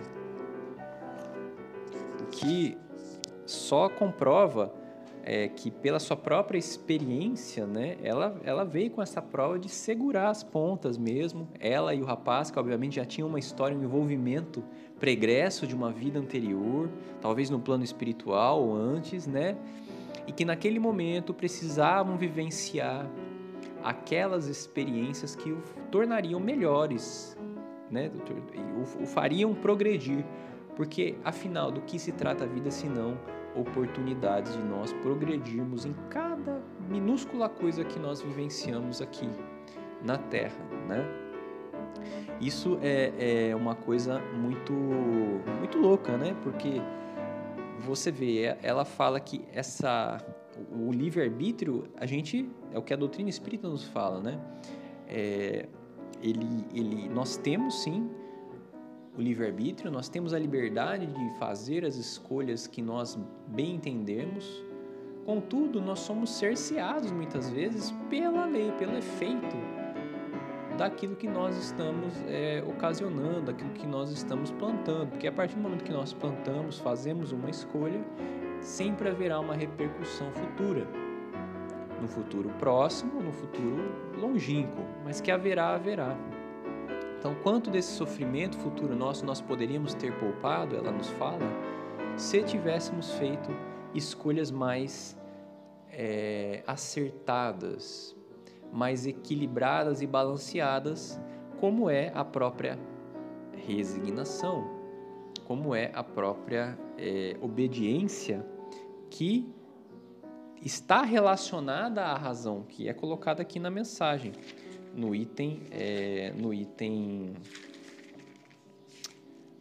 o 2.21 2.27
que 2.27 2.77
só 3.47 3.89
comprova 3.89 4.84
é, 5.27 5.49
que 5.49 5.71
pela 5.71 5.99
sua 5.99 6.19
própria 6.19 6.59
experiência, 6.59 7.67
né, 7.67 7.97
ela, 8.03 8.39
ela 8.45 8.63
veio 8.63 8.91
com 8.91 9.01
essa 9.01 9.23
prova 9.23 9.59
de 9.59 9.71
segurar 9.71 10.29
as 10.29 10.45
pontas 10.45 10.99
mesmo. 10.99 11.49
Ela 11.59 11.95
e 11.95 12.03
o 12.03 12.05
rapaz, 12.05 12.51
que 12.51 12.59
obviamente 12.59 12.97
já 12.97 13.07
tinham 13.07 13.27
uma 13.27 13.39
história, 13.39 13.77
um 13.77 13.83
envolvimento 13.83 14.63
pregresso 15.01 15.67
de 15.67 15.75
uma 15.75 15.91
vida 15.91 16.19
anterior, 16.19 16.91
talvez 17.23 17.49
no 17.49 17.59
plano 17.59 17.83
espiritual 17.83 18.63
ou 18.63 18.77
antes, 18.77 19.27
né? 19.27 19.57
E 20.27 20.33
que 20.33 20.45
naquele 20.45 20.79
momento 20.79 21.33
precisavam 21.33 22.19
vivenciar 22.19 23.11
aquelas 23.83 24.47
experiências 24.47 25.35
que 25.35 25.51
o 25.51 25.63
tornariam 25.91 26.39
melhores, 26.39 27.35
né? 27.91 28.11
O, 28.77 29.03
o 29.05 29.07
fariam 29.07 29.55
progredir. 29.55 30.23
Porque 30.77 31.15
afinal, 31.25 31.71
do 31.71 31.81
que 31.81 31.99
se 31.99 32.13
trata 32.13 32.45
a 32.45 32.47
vida 32.47 32.71
se 32.71 32.87
não 32.89 33.17
oportunidades 33.55 34.53
de 34.53 34.63
nós 34.63 34.93
progredirmos 34.95 35.85
em 35.85 35.95
cada 36.11 36.61
minúscula 36.89 37.49
coisa 37.49 37.85
que 37.85 37.99
nós 37.99 38.21
vivenciamos 38.21 39.01
aqui 39.01 39.29
na 40.03 40.19
Terra, 40.19 40.65
né? 40.89 41.05
Isso 42.41 42.79
é, 42.83 43.51
é 43.51 43.57
uma 43.57 43.75
coisa 43.75 44.21
muito 44.35 44.73
muito 45.59 45.79
louca, 45.79 46.17
né? 46.17 46.37
Porque 46.43 46.81
você 47.81 48.11
vê, 48.11 48.45
é, 48.45 48.59
ela 48.63 48.85
fala 48.85 49.21
que 49.21 49.45
essa 49.53 50.19
o 50.71 50.93
livre 50.93 51.23
arbítrio, 51.23 51.85
a 51.97 52.07
gente 52.07 52.49
é 52.73 52.79
o 52.79 52.83
que 52.83 52.93
a 52.93 52.97
doutrina 52.97 53.29
espírita 53.29 53.69
nos 53.69 53.85
fala, 53.85 54.21
né? 54.21 54.41
É, 55.09 55.69
ele, 56.23 56.65
ele, 56.73 57.09
nós 57.09 57.37
temos 57.37 57.83
sim 57.83 58.09
o 59.17 59.21
livre-arbítrio, 59.21 59.91
nós 59.91 60.09
temos 60.09 60.35
a 60.35 60.39
liberdade 60.39 61.07
de 61.07 61.39
fazer 61.39 61.85
as 61.85 61.97
escolhas 61.97 62.67
que 62.67 62.83
nós 62.83 63.19
bem 63.47 63.77
entendemos. 63.77 64.65
Contudo, 65.25 65.81
nós 65.81 66.01
somos 66.01 66.31
cerceados 66.31 67.13
muitas 67.13 67.49
vezes 67.49 67.93
pela 68.11 68.45
lei, 68.45 68.73
pelo 68.73 68.97
efeito 68.97 69.57
daquilo 70.77 71.15
que 71.15 71.29
nós 71.29 71.57
estamos 71.57 72.13
é, 72.27 72.63
ocasionando, 72.67 73.43
daquilo 73.43 73.71
que 73.71 73.87
nós 73.87 74.11
estamos 74.11 74.51
plantando. 74.51 75.11
Porque 75.11 75.29
a 75.29 75.33
partir 75.33 75.55
do 75.55 75.63
momento 75.63 75.85
que 75.85 75.93
nós 75.93 76.13
plantamos, 76.13 76.79
fazemos 76.81 77.31
uma 77.31 77.49
escolha, 77.49 78.05
sempre 78.61 79.09
haverá 79.09 79.39
uma 79.39 79.55
repercussão 79.55 80.31
futura. 80.33 80.87
No 82.01 82.09
futuro 82.09 82.51
próximo, 82.59 83.23
no 83.23 83.33
futuro 83.33 83.95
longínquo, 84.19 84.83
mas 85.05 85.21
que 85.21 85.31
haverá, 85.31 85.75
haverá. 85.75 86.17
Então, 87.25 87.35
quanto 87.37 87.71
desse 87.71 87.91
sofrimento 87.93 88.55
futuro 88.59 88.95
nosso 88.95 89.25
nós 89.25 89.41
poderíamos 89.41 89.95
ter 89.95 90.13
poupado, 90.19 90.77
ela 90.77 90.93
nos 90.93 91.09
fala, 91.13 91.41
se 92.19 92.43
tivéssemos 92.43 93.13
feito 93.13 93.49
escolhas 93.95 94.51
mais 94.51 95.19
é, 95.91 96.63
acertadas, 96.67 98.15
mais 98.71 99.07
equilibradas 99.07 100.03
e 100.03 100.07
balanceadas, 100.07 101.19
como 101.59 101.89
é 101.89 102.13
a 102.15 102.27
própria 102.27 102.79
resignação, 103.67 104.69
como 105.47 105.75
é 105.75 105.91
a 105.95 106.05
própria 106.05 106.79
é, 106.99 107.39
obediência 107.41 108.47
que 109.09 109.51
está 110.61 111.01
relacionada 111.01 112.03
à 112.03 112.19
razão, 112.19 112.65
que 112.69 112.87
é 112.87 112.93
colocada 112.93 113.41
aqui 113.41 113.59
na 113.59 113.71
mensagem 113.71 114.33
no 114.95 115.15
item, 115.15 115.61
é, 115.71 116.33
no 116.37 116.55
item, 116.55 117.35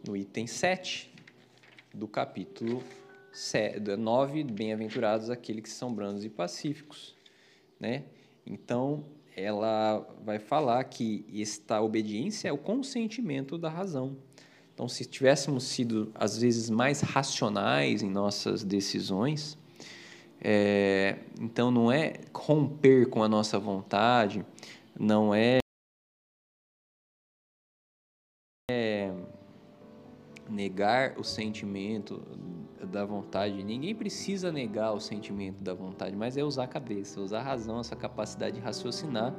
no 0.06 0.16
item 0.16 0.46
7 0.46 1.12
do 1.92 2.06
capítulo 2.06 2.82
9, 3.98 4.44
bem-aventurados 4.44 5.28
aqueles 5.28 5.62
que 5.62 5.70
são 5.70 5.92
brandos 5.92 6.24
e 6.24 6.28
pacíficos, 6.28 7.16
né? 7.80 8.04
Então, 8.46 9.04
ela 9.36 10.06
vai 10.24 10.38
falar 10.38 10.84
que 10.84 11.24
esta 11.34 11.80
obediência 11.80 12.48
é 12.48 12.52
o 12.52 12.58
consentimento 12.58 13.58
da 13.58 13.68
razão. 13.68 14.16
Então, 14.72 14.88
se 14.88 15.04
tivéssemos 15.04 15.64
sido, 15.64 16.12
às 16.14 16.38
vezes, 16.38 16.70
mais 16.70 17.00
racionais 17.00 18.02
em 18.02 18.10
nossas 18.10 18.62
decisões, 18.62 19.58
é, 20.40 21.16
então 21.40 21.70
não 21.70 21.90
é 21.90 22.20
romper 22.34 23.08
com 23.08 23.22
a 23.22 23.28
nossa 23.28 23.58
vontade, 23.58 24.44
não 24.98 25.34
é, 25.34 25.58
é 28.70 29.12
negar 30.48 31.18
o 31.18 31.24
sentimento 31.24 32.22
da 32.84 33.04
vontade. 33.04 33.62
Ninguém 33.64 33.94
precisa 33.94 34.52
negar 34.52 34.92
o 34.92 35.00
sentimento 35.00 35.62
da 35.62 35.74
vontade, 35.74 36.14
mas 36.16 36.36
é 36.36 36.44
usar 36.44 36.64
a 36.64 36.68
cabeça, 36.68 37.20
usar 37.20 37.40
a 37.40 37.42
razão, 37.42 37.80
essa 37.80 37.96
capacidade 37.96 38.56
de 38.56 38.60
raciocinar 38.60 39.34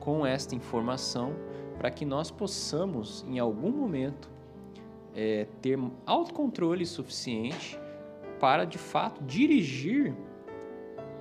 com 0.00 0.26
esta 0.26 0.54
informação 0.54 1.34
para 1.76 1.90
que 1.90 2.04
nós 2.04 2.30
possamos, 2.30 3.24
em 3.28 3.38
algum 3.38 3.70
momento, 3.70 4.28
é, 5.14 5.46
ter 5.62 5.78
autocontrole 6.06 6.84
suficiente 6.84 7.78
para, 8.40 8.64
de 8.64 8.78
fato, 8.78 9.22
dirigir 9.24 10.14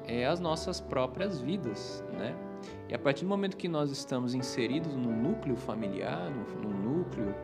é, 0.05 0.25
as 0.25 0.39
nossas 0.39 0.79
próprias 0.79 1.39
vidas, 1.41 2.03
né? 2.13 2.46
E 2.89 2.95
a 2.95 2.99
partir 2.99 3.23
do 3.23 3.29
momento 3.29 3.57
que 3.57 3.67
nós 3.67 3.91
estamos 3.91 4.33
inseridos 4.33 4.95
no 4.95 5.11
núcleo 5.11 5.55
familiar, 5.55 6.31
no, 6.61 6.69
núcleo 6.69 7.35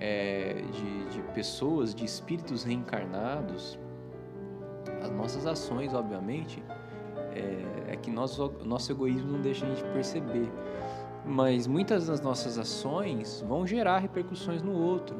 é, 0.00 0.62
de, 0.72 1.08
de 1.10 1.22
pessoas, 1.34 1.94
de 1.94 2.04
espíritos 2.04 2.64
reencarnados, 2.64 3.78
as 5.02 5.10
nossas 5.10 5.46
ações, 5.46 5.92
obviamente, 5.92 6.62
é, 7.32 7.92
é 7.92 7.96
que 7.96 8.10
nosso, 8.10 8.52
nosso 8.64 8.90
egoísmo 8.90 9.32
não 9.32 9.40
deixa 9.40 9.66
a 9.66 9.68
gente 9.68 9.84
perceber. 9.92 10.48
Mas 11.26 11.66
muitas 11.66 12.06
das 12.06 12.20
nossas 12.20 12.58
ações 12.58 13.44
vão 13.46 13.66
gerar 13.66 13.98
repercussões 13.98 14.62
no 14.62 14.72
outro, 14.72 15.16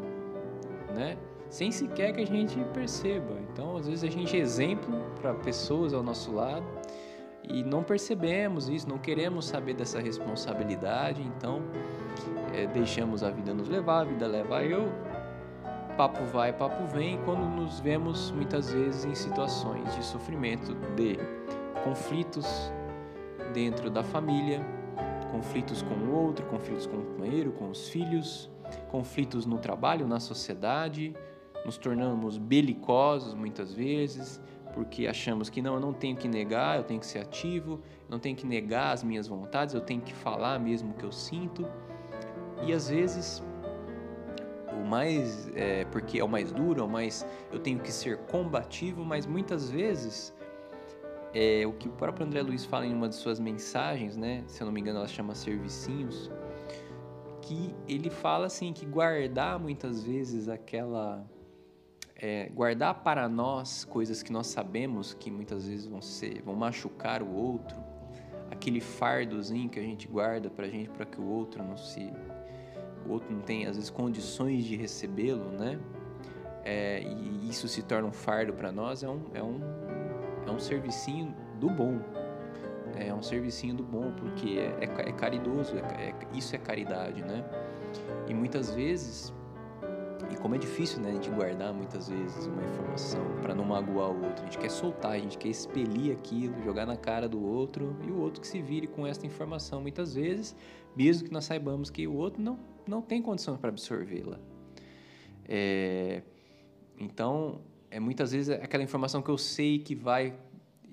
né? 0.94 1.16
Sem 1.48 1.70
sequer 1.70 2.12
que 2.12 2.20
a 2.20 2.26
gente 2.26 2.58
perceba. 2.74 3.38
Então, 3.52 3.76
às 3.76 3.86
vezes 3.86 4.04
a 4.04 4.10
gente 4.10 4.36
é 4.36 4.40
exemplo 4.40 5.00
para 5.20 5.34
pessoas 5.34 5.94
ao 5.94 6.02
nosso 6.02 6.32
lado 6.32 6.66
e 7.48 7.62
não 7.62 7.82
percebemos 7.82 8.68
isso, 8.68 8.88
não 8.88 8.98
queremos 8.98 9.46
saber 9.46 9.74
dessa 9.74 10.00
responsabilidade, 10.00 11.22
então 11.22 11.62
é, 12.52 12.66
deixamos 12.66 13.22
a 13.22 13.30
vida 13.30 13.52
nos 13.52 13.68
levar, 13.68 14.00
a 14.00 14.04
vida 14.04 14.26
leva 14.26 14.62
eu, 14.64 14.90
papo 15.96 16.24
vai, 16.24 16.52
papo 16.52 16.86
vem, 16.86 17.18
quando 17.24 17.44
nos 17.44 17.80
vemos 17.80 18.30
muitas 18.30 18.72
vezes 18.72 19.04
em 19.04 19.14
situações 19.14 19.94
de 19.94 20.04
sofrimento, 20.04 20.74
de 20.96 21.18
conflitos 21.84 22.72
dentro 23.52 23.90
da 23.90 24.02
família, 24.02 24.60
conflitos 25.30 25.82
com 25.82 25.94
o 25.94 26.12
outro, 26.12 26.46
conflitos 26.46 26.86
com 26.86 26.96
o 26.96 27.02
companheiro, 27.02 27.52
com 27.52 27.70
os 27.70 27.88
filhos, 27.88 28.50
conflitos 28.88 29.46
no 29.46 29.58
trabalho, 29.58 30.06
na 30.06 30.18
sociedade, 30.18 31.14
nos 31.64 31.76
tornamos 31.76 32.38
belicosos 32.38 33.34
muitas 33.34 33.72
vezes, 33.72 34.40
porque 34.74 35.06
achamos 35.06 35.48
que 35.48 35.62
não, 35.62 35.74
eu 35.74 35.80
não 35.80 35.92
tenho 35.92 36.16
que 36.16 36.26
negar, 36.26 36.76
eu 36.76 36.82
tenho 36.82 36.98
que 36.98 37.06
ser 37.06 37.20
ativo, 37.20 37.74
eu 37.74 38.10
não 38.10 38.18
tenho 38.18 38.34
que 38.34 38.44
negar 38.44 38.92
as 38.92 39.04
minhas 39.04 39.28
vontades, 39.28 39.72
eu 39.72 39.80
tenho 39.80 40.00
que 40.00 40.12
falar 40.12 40.58
mesmo 40.58 40.90
o 40.90 40.94
que 40.94 41.04
eu 41.04 41.12
sinto. 41.12 41.64
E 42.66 42.72
às 42.72 42.88
vezes 42.88 43.40
o 44.72 44.84
mais, 44.84 45.48
é, 45.54 45.84
porque 45.86 46.18
é 46.18 46.24
o 46.24 46.28
mais 46.28 46.50
duro, 46.50 46.80
é 46.80 46.84
o 46.84 46.88
mais, 46.88 47.24
eu 47.52 47.60
tenho 47.60 47.78
que 47.78 47.92
ser 47.92 48.18
combativo, 48.26 49.04
mas 49.04 49.26
muitas 49.26 49.70
vezes 49.70 50.34
é 51.32 51.64
o 51.64 51.72
que 51.72 51.88
o 51.88 51.92
próprio 51.92 52.26
André 52.26 52.42
Luiz 52.42 52.64
fala 52.64 52.84
em 52.84 52.92
uma 52.92 53.08
de 53.08 53.14
suas 53.14 53.38
mensagens, 53.38 54.16
né? 54.16 54.42
Se 54.48 54.60
eu 54.60 54.66
não 54.66 54.72
me 54.72 54.80
engano, 54.80 54.98
ela 54.98 55.08
chama 55.08 55.36
servicinhos, 55.36 56.32
que 57.40 57.72
ele 57.86 58.10
fala 58.10 58.46
assim 58.46 58.72
que 58.72 58.84
guardar 58.84 59.58
muitas 59.58 60.02
vezes 60.02 60.48
aquela 60.48 61.24
é, 62.16 62.48
guardar 62.54 63.02
para 63.02 63.28
nós 63.28 63.84
coisas 63.84 64.22
que 64.22 64.32
nós 64.32 64.46
sabemos 64.46 65.14
que 65.14 65.30
muitas 65.30 65.66
vezes 65.66 65.86
vão 65.86 66.00
ser, 66.00 66.42
vão 66.42 66.54
machucar 66.54 67.22
o 67.22 67.32
outro, 67.32 67.76
aquele 68.50 68.80
fardozinho 68.80 69.68
que 69.68 69.78
a 69.78 69.82
gente 69.82 70.06
guarda 70.06 70.48
para 70.48 70.66
a 70.66 70.68
gente 70.68 70.90
para 70.90 71.04
que 71.04 71.20
o 71.20 71.26
outro 71.26 71.62
não 71.62 71.76
se, 71.76 72.12
o 73.06 73.12
outro 73.12 73.32
não 73.32 73.40
tenha 73.40 73.68
às 73.68 73.76
vezes 73.76 73.90
condições 73.90 74.64
de 74.64 74.76
recebê-lo, 74.76 75.50
né? 75.50 75.78
É, 76.64 77.02
e 77.02 77.48
isso 77.48 77.68
se 77.68 77.82
torna 77.82 78.08
um 78.08 78.12
fardo 78.12 78.54
para 78.54 78.72
nós 78.72 79.02
é 79.02 79.08
um, 79.08 79.22
é 79.34 79.42
um 79.42 79.60
é 80.46 80.50
um 80.50 80.58
servicinho 80.58 81.34
do 81.60 81.68
bom, 81.68 82.00
é 82.96 83.12
um 83.12 83.22
servicinho 83.22 83.74
do 83.74 83.82
bom 83.82 84.12
porque 84.12 84.58
é, 84.58 84.84
é, 84.84 85.08
é 85.08 85.12
caridoso, 85.12 85.76
é, 85.76 86.14
isso 86.32 86.54
é 86.54 86.58
caridade, 86.58 87.22
né? 87.22 87.44
E 88.26 88.34
muitas 88.34 88.74
vezes 88.74 89.32
e 90.30 90.36
como 90.36 90.54
é 90.54 90.58
difícil, 90.58 91.00
né, 91.00 91.10
a 91.10 91.12
gente 91.12 91.30
guardar 91.30 91.72
muitas 91.72 92.08
vezes 92.08 92.46
uma 92.46 92.62
informação 92.62 93.20
para 93.42 93.54
não 93.54 93.64
magoar 93.64 94.10
o 94.10 94.24
outro. 94.24 94.42
A 94.42 94.44
gente 94.44 94.58
quer 94.58 94.70
soltar, 94.70 95.12
a 95.12 95.18
gente 95.18 95.36
quer 95.36 95.48
expelir 95.48 96.12
aquilo, 96.12 96.62
jogar 96.62 96.86
na 96.86 96.96
cara 96.96 97.28
do 97.28 97.42
outro 97.42 97.96
e 98.06 98.10
o 98.10 98.18
outro 98.18 98.40
que 98.40 98.46
se 98.46 98.60
vire 98.60 98.86
com 98.86 99.06
essa 99.06 99.26
informação 99.26 99.80
muitas 99.80 100.14
vezes, 100.14 100.56
mesmo 100.96 101.28
que 101.28 101.32
nós 101.32 101.44
saibamos 101.44 101.90
que 101.90 102.06
o 102.06 102.14
outro 102.14 102.42
não, 102.42 102.58
não 102.86 103.02
tem 103.02 103.20
condição 103.20 103.56
para 103.56 103.68
absorvê-la. 103.68 104.38
É, 105.46 106.22
então, 106.98 107.60
é 107.90 108.00
muitas 108.00 108.32
vezes 108.32 108.50
aquela 108.50 108.82
informação 108.82 109.20
que 109.22 109.30
eu 109.30 109.38
sei 109.38 109.78
que 109.78 109.94
vai 109.94 110.34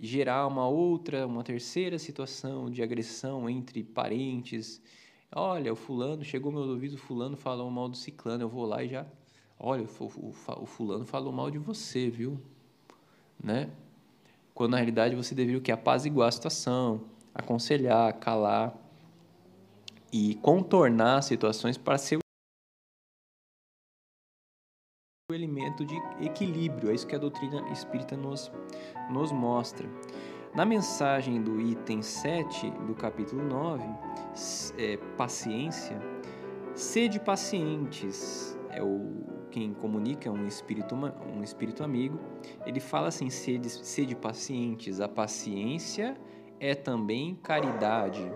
gerar 0.02 0.48
uma 0.48 0.68
outra, 0.68 1.28
uma 1.28 1.44
terceira 1.44 2.00
situação 2.00 2.70
de 2.70 2.82
agressão 2.82 3.50
entre 3.50 3.84
parentes. 3.84 4.82
Olha, 5.34 5.72
o 5.72 5.76
fulano 5.76 6.24
chegou 6.24 6.52
meu 6.52 6.62
ouvido, 6.62 6.96
o 6.96 6.98
fulano 6.98 7.38
falou 7.38 7.70
mal 7.72 7.88
do 7.88 7.96
ciclano, 7.96 8.44
eu 8.44 8.50
vou 8.50 8.66
lá 8.66 8.84
e 8.84 8.90
já 8.90 9.06
Olha, 9.64 9.84
o 9.84 10.66
fulano 10.66 11.06
falou 11.06 11.32
mal 11.32 11.52
de 11.52 11.60
você, 11.60 12.10
viu? 12.10 12.42
Né? 13.42 13.70
Quando 14.56 14.72
na 14.72 14.78
realidade 14.78 15.16
você 15.16 15.36
deveria 15.36 15.60
o 15.60 15.62
que? 15.62 15.72
Apaziguar 15.72 16.30
a 16.30 16.32
situação, 16.32 17.06
aconselhar, 17.32 18.12
calar 18.20 18.76
e 20.12 20.34
contornar 20.42 21.22
situações 21.22 21.78
para 21.78 22.00
ser 22.00 22.18
o 22.18 22.22
elemento 25.32 25.86
de 25.86 25.96
equilíbrio. 26.26 26.90
É 26.90 26.96
isso 26.96 27.06
que 27.06 27.16
a 27.16 27.20
doutrina 27.20 27.62
espírita 27.72 28.18
nos, 28.18 28.52
nos 29.12 29.32
mostra. 29.32 29.88
Na 30.54 30.66
mensagem 30.66 31.42
do 31.42 31.62
item 31.62 32.02
7 32.02 32.70
do 32.86 32.94
capítulo 32.94 33.42
9, 33.42 33.86
é, 34.78 34.98
paciência, 35.16 35.98
sede 36.74 37.22
pacientes, 37.22 38.60
é 38.70 38.84
o 38.84 39.32
quem 39.50 39.74
comunica 39.74 40.30
é 40.30 40.32
um 40.32 40.48
espírito, 40.48 40.96
um 40.96 41.44
espírito 41.44 41.84
amigo, 41.84 42.20
ele 42.66 42.80
fala 42.80 43.08
assim: 43.10 43.30
sede, 43.30 43.70
sede 43.70 44.16
pacientes, 44.16 45.00
a 45.00 45.08
paciência 45.08 46.18
é 46.60 46.74
também 46.76 47.36
caridade, 47.36 48.30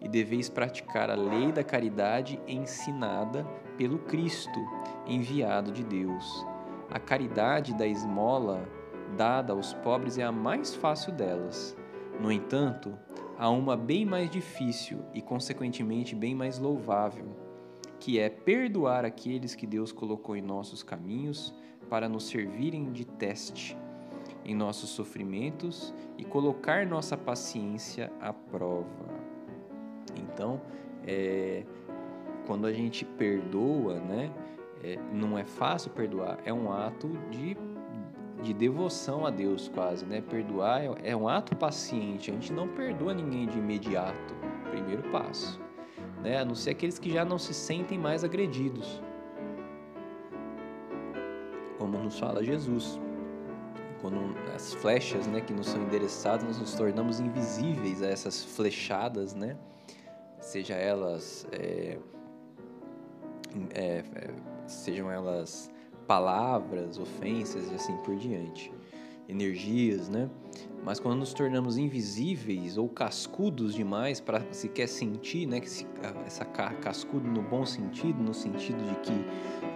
e 0.00 0.08
deveis 0.08 0.48
praticar 0.50 1.10
a 1.10 1.14
lei 1.14 1.52
da 1.52 1.64
caridade 1.64 2.40
ensinada 2.46 3.44
pelo 3.78 3.98
Cristo, 4.00 4.60
enviado 5.06 5.72
de 5.72 5.84
Deus. 5.84 6.46
A 6.90 6.98
caridade 6.98 7.74
da 7.74 7.86
esmola 7.86 8.68
dada 9.16 9.52
aos 9.52 9.72
pobres 9.74 10.18
é 10.18 10.24
a 10.24 10.32
mais 10.32 10.74
fácil 10.74 11.12
delas. 11.12 11.76
No 12.20 12.32
entanto, 12.32 12.98
há 13.38 13.50
uma 13.50 13.76
bem 13.76 14.04
mais 14.04 14.30
difícil 14.30 15.04
e, 15.12 15.20
consequentemente, 15.20 16.14
bem 16.14 16.34
mais 16.34 16.58
louvável 16.58 17.46
que 17.98 18.18
é 18.18 18.28
perdoar 18.28 19.04
aqueles 19.04 19.54
que 19.54 19.66
Deus 19.66 19.92
colocou 19.92 20.36
em 20.36 20.42
nossos 20.42 20.82
caminhos 20.82 21.54
para 21.88 22.08
nos 22.08 22.24
servirem 22.24 22.92
de 22.92 23.04
teste 23.04 23.76
em 24.44 24.54
nossos 24.54 24.90
sofrimentos 24.90 25.92
e 26.16 26.24
colocar 26.24 26.86
nossa 26.86 27.16
paciência 27.16 28.12
à 28.20 28.32
prova. 28.32 28.86
Então, 30.16 30.60
é, 31.04 31.64
quando 32.46 32.66
a 32.66 32.72
gente 32.72 33.04
perdoa, 33.04 33.98
né, 33.98 34.32
é, 34.84 34.98
não 35.12 35.36
é 35.36 35.44
fácil 35.44 35.90
perdoar, 35.90 36.38
é 36.44 36.52
um 36.52 36.72
ato 36.72 37.08
de, 37.30 37.56
de 38.42 38.52
devoção 38.52 39.26
a 39.26 39.30
Deus, 39.30 39.68
quase, 39.68 40.04
né? 40.04 40.20
Perdoar 40.20 40.82
é, 40.82 41.10
é 41.10 41.16
um 41.16 41.28
ato 41.28 41.56
paciente. 41.56 42.30
A 42.30 42.34
gente 42.34 42.52
não 42.52 42.68
perdoa 42.68 43.14
ninguém 43.14 43.46
de 43.46 43.58
imediato. 43.58 44.34
Primeiro 44.70 45.02
passo 45.10 45.60
né? 46.26 46.38
a 46.38 46.44
não 46.44 46.54
ser 46.54 46.70
aqueles 46.70 46.98
que 46.98 47.10
já 47.10 47.24
não 47.24 47.38
se 47.38 47.54
sentem 47.54 47.98
mais 47.98 48.24
agredidos. 48.24 49.00
Como 51.78 51.98
nos 51.98 52.18
fala 52.18 52.42
Jesus. 52.42 52.98
Quando 54.00 54.36
as 54.54 54.74
flechas 54.74 55.26
né, 55.26 55.40
que 55.40 55.52
nos 55.52 55.68
são 55.68 55.82
endereçadas, 55.82 56.44
nós 56.44 56.58
nos 56.58 56.74
tornamos 56.74 57.18
invisíveis 57.18 58.02
a 58.02 58.08
essas 58.08 58.42
flechadas, 58.44 59.34
né? 59.34 59.56
seja 60.40 60.74
elas 60.74 61.46
é, 61.50 61.98
é, 63.74 64.04
é, 64.14 64.30
sejam 64.66 65.10
elas 65.10 65.70
palavras, 66.06 66.98
ofensas 66.98 67.70
e 67.70 67.74
assim 67.74 67.96
por 67.98 68.16
diante, 68.16 68.72
energias, 69.28 70.08
né? 70.08 70.30
Mas 70.84 71.00
quando 71.00 71.18
nos 71.18 71.34
tornamos 71.34 71.76
invisíveis 71.76 72.78
ou 72.78 72.88
cascudos 72.88 73.74
demais 73.74 74.20
para 74.20 74.40
sequer 74.52 74.86
sentir, 74.86 75.44
né, 75.44 75.58
que 75.58 75.68
essa 76.24 76.44
cascudo 76.44 77.26
no 77.26 77.42
bom 77.42 77.66
sentido, 77.66 78.22
no 78.22 78.32
sentido 78.32 78.80
de 78.84 78.94
que 79.00 79.24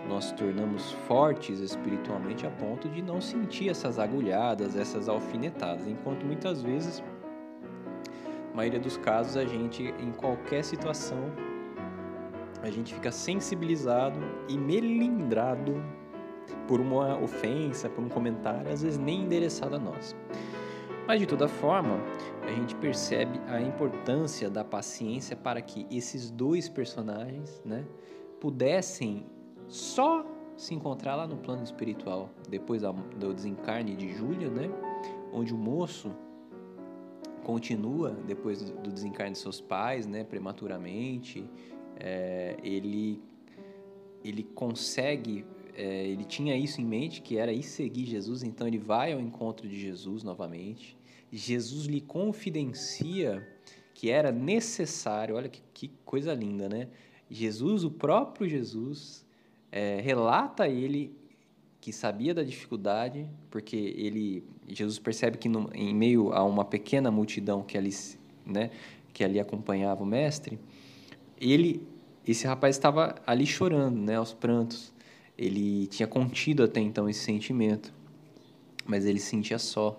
nós 0.09 0.31
tornamos 0.33 0.93
fortes 1.09 1.59
espiritualmente 1.59 2.47
a 2.47 2.51
ponto 2.51 2.89
de 2.89 3.03
não 3.03 3.21
sentir 3.21 3.69
essas 3.69 3.99
agulhadas, 3.99 4.77
essas 4.77 5.09
alfinetadas, 5.09 5.89
enquanto 5.89 6.25
muitas 6.25 6.63
vezes, 6.63 7.03
na 8.51 8.57
maioria 8.57 8.79
dos 8.79 8.97
casos, 8.97 9.37
a 9.37 9.45
gente 9.45 9.83
em 9.99 10.13
qualquer 10.13 10.63
situação 10.63 11.19
a 12.63 12.71
gente 12.71 12.95
fica 12.95 13.11
sensibilizado 13.11 14.21
e 14.49 14.57
melindrado 14.57 15.83
por 16.67 16.81
uma 16.81 17.19
ofensa, 17.19 17.89
por 17.89 18.03
um 18.05 18.09
comentário, 18.09 18.71
às 18.71 18.83
vezes 18.83 18.99
nem 18.99 19.23
endereçado 19.23 19.77
a 19.77 19.79
nós. 19.79 20.17
Mas 21.07 21.21
de 21.21 21.27
toda 21.27 21.49
forma, 21.49 21.99
a 22.43 22.51
gente 22.53 22.75
percebe 22.77 23.41
a 23.49 23.61
importância 23.61 24.49
da 24.49 24.65
paciência 24.65 25.37
para 25.37 25.61
que 25.61 25.87
esses 25.91 26.31
dois 26.31 26.69
personagens, 26.69 27.61
né, 27.65 27.85
pudessem 28.41 29.27
só 29.67 30.25
se 30.57 30.75
encontrar 30.75 31.17
lá 31.17 31.27
no 31.27 31.37
plano 31.37 31.63
espiritual, 31.63 32.31
depois 32.49 32.83
do 32.83 33.35
desencarne 33.35 33.97
de 33.97 34.13
Júlia, 34.13 34.49
né, 34.51 34.71
onde 35.33 35.55
o 35.55 35.57
moço 35.57 36.11
continua 37.43 38.11
depois 38.27 38.71
do 38.71 38.91
desencarne 38.91 39.33
de 39.33 39.39
seus 39.39 39.61
pais, 39.61 40.07
né, 40.07 40.23
prematuramente, 40.23 41.49
é, 41.97 42.57
ele 42.63 43.23
ele 44.25 44.43
consegue, 44.43 45.45
é, 45.77 46.07
ele 46.07 46.25
tinha 46.25 46.57
isso 46.57 46.81
em 46.81 46.85
mente, 46.85 47.23
que 47.23 47.37
era 47.37 47.53
ir 47.53 47.63
seguir 47.63 48.07
Jesus, 48.07 48.43
então 48.43 48.67
ele 48.67 48.79
vai 48.79 49.13
ao 49.13 49.21
encontro 49.21 49.69
de 49.69 49.79
Jesus 49.79 50.23
novamente. 50.23 50.97
Jesus 51.33 51.87
lhe 51.87 52.01
confidencia 52.01 53.47
que 53.95 54.11
era 54.11 54.33
necessário, 54.33 55.37
olha 55.37 55.49
que, 55.49 55.63
que 55.73 55.91
coisa 56.05 56.33
linda, 56.35 56.69
né? 56.69 56.89
Jesus, 57.31 57.85
o 57.85 57.91
próprio 57.91 58.49
Jesus, 58.49 59.25
é, 59.71 60.01
relata 60.01 60.65
a 60.65 60.69
ele 60.69 61.15
que 61.81 61.93
sabia 61.93 62.35
da 62.35 62.43
dificuldade, 62.43 63.27
porque 63.51 63.77
ele, 63.77 64.45
Jesus 64.69 64.99
percebe 64.99 65.39
que 65.39 65.49
no, 65.49 65.71
em 65.73 65.95
meio 65.95 66.33
a 66.33 66.45
uma 66.45 66.65
pequena 66.65 67.11
multidão 67.11 67.63
que 67.63 67.79
ali, 67.79 67.91
né, 68.45 68.71
que 69.13 69.25
ali 69.25 69.41
acompanhava 69.41 70.03
o 70.03 70.07
mestre, 70.07 70.59
ele, 71.41 71.87
esse 72.27 72.47
rapaz 72.47 72.77
estava 72.77 73.15
ali 73.27 73.47
chorando, 73.47 73.99
né, 73.99 74.17
aos 74.17 74.35
prantos. 74.35 74.93
Ele 75.41 75.87
tinha 75.87 76.07
contido 76.07 76.63
até 76.63 76.81
então 76.81 77.09
esse 77.09 77.21
sentimento, 77.21 77.95
mas 78.85 79.07
ele 79.07 79.19
sentia 79.19 79.59
só 79.59 79.99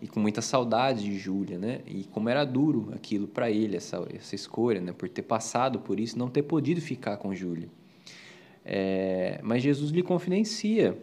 e 0.00 0.06
com 0.06 0.20
muita 0.20 0.40
saudade 0.40 1.02
de 1.02 1.18
Júlia, 1.18 1.58
né? 1.58 1.80
E 1.86 2.04
como 2.04 2.28
era 2.28 2.44
duro 2.44 2.90
aquilo 2.94 3.26
para 3.26 3.50
ele 3.50 3.76
essa 3.76 4.06
essa 4.14 4.36
escolha, 4.36 4.80
né? 4.80 4.92
Por 4.92 5.08
ter 5.08 5.22
passado 5.22 5.80
por 5.80 5.98
isso, 5.98 6.16
não 6.16 6.28
ter 6.28 6.42
podido 6.42 6.80
ficar 6.80 7.16
com 7.16 7.34
Júlia. 7.34 7.68
É, 8.64 9.40
mas 9.42 9.60
Jesus 9.60 9.90
lhe 9.90 10.04
confidencia 10.04 10.96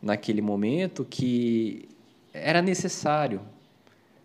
naquele 0.00 0.40
momento 0.40 1.04
que 1.04 1.86
era 2.32 2.62
necessário, 2.62 3.42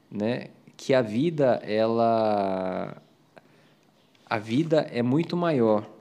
né? 0.10 0.48
Que 0.78 0.94
a 0.94 1.02
vida 1.02 1.62
ela 1.66 3.02
a 4.26 4.38
vida 4.38 4.88
é 4.92 5.02
muito 5.02 5.36
maior. 5.36 5.93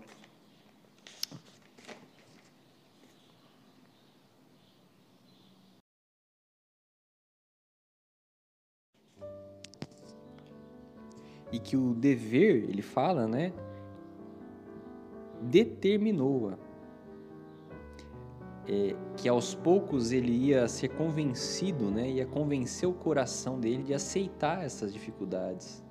E 11.52 11.58
que 11.58 11.76
o 11.76 11.94
dever, 11.94 12.64
ele 12.68 12.82
fala, 12.82 13.28
né? 13.28 13.52
Determinou-a 15.42 16.56
é, 18.66 18.94
que 19.16 19.28
aos 19.28 19.54
poucos 19.54 20.12
ele 20.12 20.32
ia 20.32 20.68
ser 20.68 20.88
convencido, 20.88 21.90
né, 21.90 22.08
ia 22.08 22.26
convencer 22.26 22.88
o 22.88 22.92
coração 22.92 23.58
dele 23.58 23.82
de 23.82 23.94
aceitar 23.94 24.64
essas 24.64 24.92
dificuldades. 24.92 25.82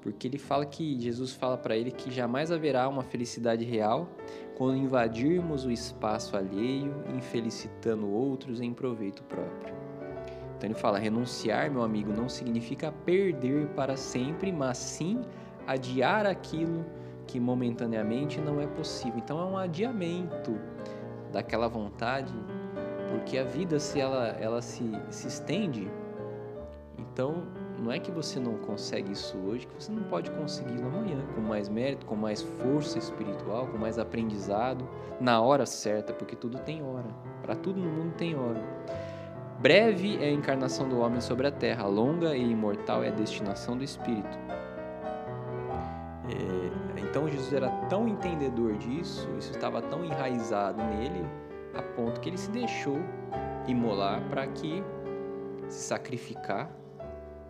Porque 0.00 0.28
ele 0.28 0.38
fala 0.38 0.64
que 0.64 1.00
Jesus 1.00 1.32
fala 1.32 1.58
para 1.58 1.76
ele 1.76 1.90
que 1.90 2.10
jamais 2.12 2.52
haverá 2.52 2.88
uma 2.88 3.02
felicidade 3.02 3.64
real 3.64 4.08
quando 4.56 4.76
invadirmos 4.76 5.64
o 5.64 5.70
espaço 5.70 6.36
alheio, 6.36 6.94
infelicitando 7.16 8.08
outros 8.08 8.60
em 8.60 8.72
proveito 8.72 9.24
próprio. 9.24 9.85
Então 10.56 10.68
ele 10.68 10.74
fala: 10.74 10.98
renunciar, 10.98 11.70
meu 11.70 11.82
amigo, 11.82 12.12
não 12.12 12.28
significa 12.28 12.92
perder 13.04 13.68
para 13.68 13.96
sempre, 13.96 14.50
mas 14.50 14.78
sim 14.78 15.22
adiar 15.66 16.26
aquilo 16.26 16.84
que 17.26 17.40
momentaneamente 17.40 18.40
não 18.40 18.60
é 18.60 18.66
possível. 18.66 19.18
Então 19.18 19.40
é 19.40 19.44
um 19.44 19.56
adiamento 19.56 20.58
daquela 21.32 21.68
vontade, 21.68 22.32
porque 23.10 23.36
a 23.36 23.44
vida 23.44 23.78
se 23.78 24.00
ela, 24.00 24.28
ela 24.40 24.62
se, 24.62 24.90
se 25.10 25.26
estende, 25.26 25.90
então 26.98 27.44
não 27.78 27.92
é 27.92 27.98
que 27.98 28.10
você 28.10 28.40
não 28.40 28.56
consegue 28.58 29.12
isso 29.12 29.36
hoje, 29.38 29.66
que 29.66 29.74
você 29.74 29.92
não 29.92 30.04
pode 30.04 30.30
consegui-lo 30.30 30.86
amanhã, 30.86 31.18
com 31.34 31.40
mais 31.40 31.68
mérito, 31.68 32.06
com 32.06 32.16
mais 32.16 32.40
força 32.40 32.98
espiritual, 32.98 33.66
com 33.66 33.76
mais 33.76 33.98
aprendizado, 33.98 34.88
na 35.20 35.40
hora 35.40 35.66
certa, 35.66 36.12
porque 36.12 36.34
tudo 36.34 36.58
tem 36.58 36.82
hora. 36.82 37.08
Para 37.42 37.54
tudo 37.54 37.80
no 37.80 37.90
mundo 37.90 38.14
tem 38.14 38.34
hora. 38.34 38.62
Breve 39.58 40.18
é 40.22 40.28
a 40.28 40.32
encarnação 40.32 40.86
do 40.86 40.98
homem 40.98 41.18
sobre 41.20 41.46
a 41.46 41.50
terra, 41.50 41.86
longa 41.86 42.36
e 42.36 42.50
imortal 42.50 43.02
é 43.02 43.08
a 43.08 43.10
destinação 43.10 43.74
do 43.76 43.82
espírito. 43.82 44.38
É, 46.28 47.00
então 47.00 47.26
Jesus 47.26 47.54
era 47.54 47.70
tão 47.88 48.06
entendedor 48.06 48.76
disso, 48.76 49.26
isso 49.38 49.52
estava 49.52 49.80
tão 49.80 50.04
enraizado 50.04 50.82
nele, 50.84 51.24
a 51.74 51.80
ponto 51.80 52.20
que 52.20 52.28
ele 52.28 52.36
se 52.36 52.50
deixou 52.50 52.98
imolar 53.66 54.22
para 54.28 54.46
que 54.46 54.84
se 55.68 55.84
sacrificar, 55.84 56.70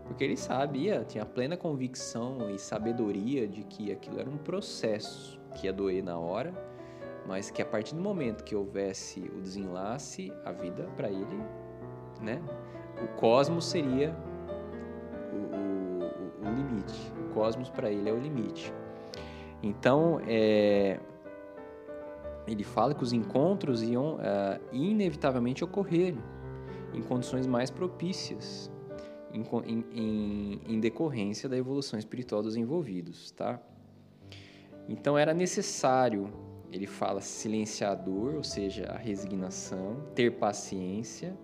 porque 0.05 0.23
ele 0.23 0.37
sabia, 0.37 1.05
tinha 1.05 1.27
plena 1.27 1.57
convicção 1.57 2.49
e 2.51 2.59
sabedoria 2.59 3.49
de 3.49 3.65
que 3.65 3.91
aquilo 3.91 4.21
era 4.21 4.31
um 4.31 4.39
processo 4.39 5.41
que 5.57 5.67
ia 5.67 5.73
doer 5.73 6.05
na 6.05 6.17
hora, 6.17 6.55
mas 7.27 7.51
que 7.51 7.61
a 7.61 7.67
partir 7.67 7.97
do 7.97 8.01
momento 8.01 8.45
que 8.45 8.55
houvesse 8.55 9.21
o 9.37 9.41
desenlace, 9.41 10.33
a 10.45 10.53
vida 10.53 10.89
para 10.97 11.11
ele, 11.11 11.66
né, 12.21 12.43
o 13.03 13.09
cosmos 13.19 13.67
seria 13.67 14.17
o, 15.33 16.47
o, 16.47 16.49
o 16.49 16.55
limite 16.55 17.17
cosmos 17.37 17.69
para 17.69 17.93
ele 17.93 18.09
é 18.09 18.13
o 18.13 18.19
limite. 18.19 18.73
Então, 19.63 20.19
é, 20.27 20.99
ele 22.47 22.65
fala 22.65 22.95
que 22.95 23.03
os 23.03 23.13
encontros 23.13 23.83
iam 23.83 24.19
é, 24.19 24.59
inevitavelmente 24.73 25.63
ocorrer 25.63 26.15
em 26.95 27.03
condições 27.03 27.47
mais 27.47 27.71
propícias, 27.71 28.71
em, 29.35 29.45
em, 29.93 30.61
em, 30.67 30.81
decorrência 30.81 31.47
da 31.47 31.59
evolução 31.59 31.99
espiritual 31.99 32.43
dos 32.43 32.57
envolvidos, 32.57 33.31
tá? 33.33 33.61
Então 34.89 35.19
era 35.19 35.35
necessário, 35.35 36.33
ele 36.73 36.87
fala 36.87 37.21
silenciador, 37.21 38.37
ou 38.37 38.45
seja, 38.45 38.87
a 38.87 38.97
resignação, 38.97 40.01
ter 40.15 40.39
paciência 40.39 41.37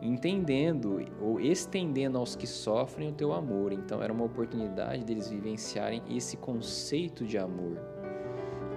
entendendo 0.00 1.04
ou 1.20 1.40
estendendo 1.40 2.18
aos 2.18 2.36
que 2.36 2.46
sofrem 2.46 3.08
o 3.08 3.12
teu 3.12 3.32
amor. 3.32 3.72
Então 3.72 4.02
era 4.02 4.12
uma 4.12 4.24
oportunidade 4.24 5.04
deles 5.04 5.28
vivenciarem 5.28 6.02
esse 6.08 6.36
conceito 6.36 7.24
de 7.24 7.38
amor, 7.38 7.78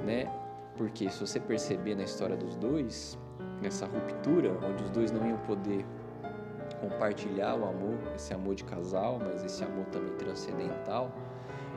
né? 0.05 0.31
Porque 0.75 1.09
se 1.09 1.19
você 1.19 1.39
perceber 1.39 1.95
na 1.95 2.03
história 2.03 2.37
dos 2.37 2.55
dois, 2.55 3.17
nessa 3.61 3.85
ruptura, 3.85 4.57
onde 4.65 4.83
os 4.83 4.89
dois 4.89 5.11
não 5.11 5.27
iam 5.27 5.37
poder 5.39 5.85
compartilhar 6.79 7.55
o 7.55 7.65
amor, 7.65 7.97
esse 8.15 8.33
amor 8.33 8.55
de 8.55 8.63
casal, 8.63 9.19
mas 9.19 9.43
esse 9.43 9.63
amor 9.63 9.85
também 9.87 10.13
transcendental, 10.15 11.11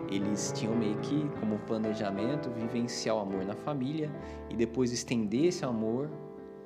eles 0.08 0.52
tinham 0.54 0.74
meio 0.74 0.96
que 0.98 1.28
como 1.40 1.58
planejamento 1.60 2.50
vivenciar 2.50 3.16
o 3.16 3.20
amor 3.20 3.44
na 3.44 3.54
família 3.54 4.10
e 4.48 4.56
depois 4.56 4.92
estender 4.92 5.46
esse 5.46 5.64
amor 5.64 6.10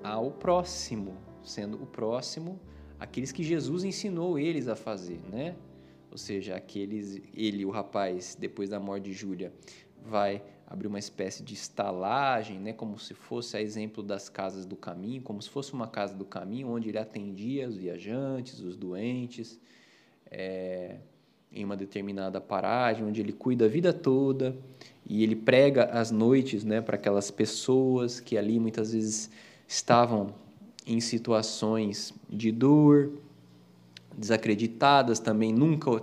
ao 0.02 0.30
próximo, 0.30 1.16
sendo 1.46 1.82
o 1.82 1.86
próximo 1.86 2.60
aqueles 2.98 3.32
que 3.32 3.42
Jesus 3.42 3.84
ensinou 3.84 4.38
eles 4.38 4.68
a 4.68 4.76
fazer, 4.76 5.20
né? 5.30 5.54
Ou 6.10 6.18
seja, 6.18 6.56
aqueles, 6.56 7.20
ele, 7.34 7.64
o 7.64 7.70
rapaz, 7.70 8.36
depois 8.38 8.70
da 8.70 8.80
morte 8.80 9.04
de 9.04 9.12
Júlia, 9.12 9.52
vai 10.04 10.42
abrir 10.66 10.86
uma 10.88 10.98
espécie 10.98 11.42
de 11.42 11.54
estalagem, 11.54 12.58
né, 12.58 12.72
como 12.72 12.98
se 12.98 13.14
fosse 13.14 13.56
a 13.56 13.62
exemplo 13.62 14.02
das 14.02 14.28
casas 14.28 14.64
do 14.66 14.74
caminho, 14.74 15.22
como 15.22 15.40
se 15.40 15.48
fosse 15.48 15.72
uma 15.72 15.86
casa 15.86 16.14
do 16.14 16.24
caminho 16.24 16.68
onde 16.68 16.88
ele 16.88 16.98
atendia 16.98 17.68
os 17.68 17.76
viajantes, 17.76 18.60
os 18.60 18.76
doentes, 18.76 19.60
é, 20.28 20.96
em 21.52 21.64
uma 21.64 21.76
determinada 21.76 22.40
paragem, 22.40 23.04
onde 23.04 23.20
ele 23.20 23.32
cuida 23.32 23.66
a 23.66 23.68
vida 23.68 23.92
toda 23.92 24.56
e 25.04 25.22
ele 25.22 25.36
prega 25.36 25.84
às 25.84 26.10
noites, 26.10 26.64
né, 26.64 26.80
para 26.80 26.96
aquelas 26.96 27.30
pessoas 27.30 28.18
que 28.18 28.36
ali 28.36 28.58
muitas 28.58 28.92
vezes 28.92 29.30
estavam 29.68 30.34
em 30.86 31.00
situações 31.00 32.14
de 32.28 32.52
dor, 32.52 33.12
desacreditadas 34.16 35.18
também, 35.18 35.52
nunca 35.52 36.00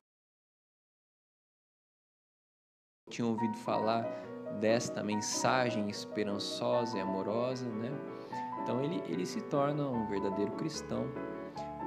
tinham 3.09 3.29
ouvido 3.29 3.55
falar 3.59 4.03
desta 4.59 5.03
mensagem 5.03 5.89
esperançosa 5.89 6.97
e 6.97 7.01
amorosa, 7.01 7.67
né? 7.69 7.91
Então 8.61 8.84
ele, 8.84 9.01
ele 9.07 9.25
se 9.25 9.41
torna 9.41 9.88
um 9.88 10.07
verdadeiro 10.07 10.51
cristão, 10.53 11.05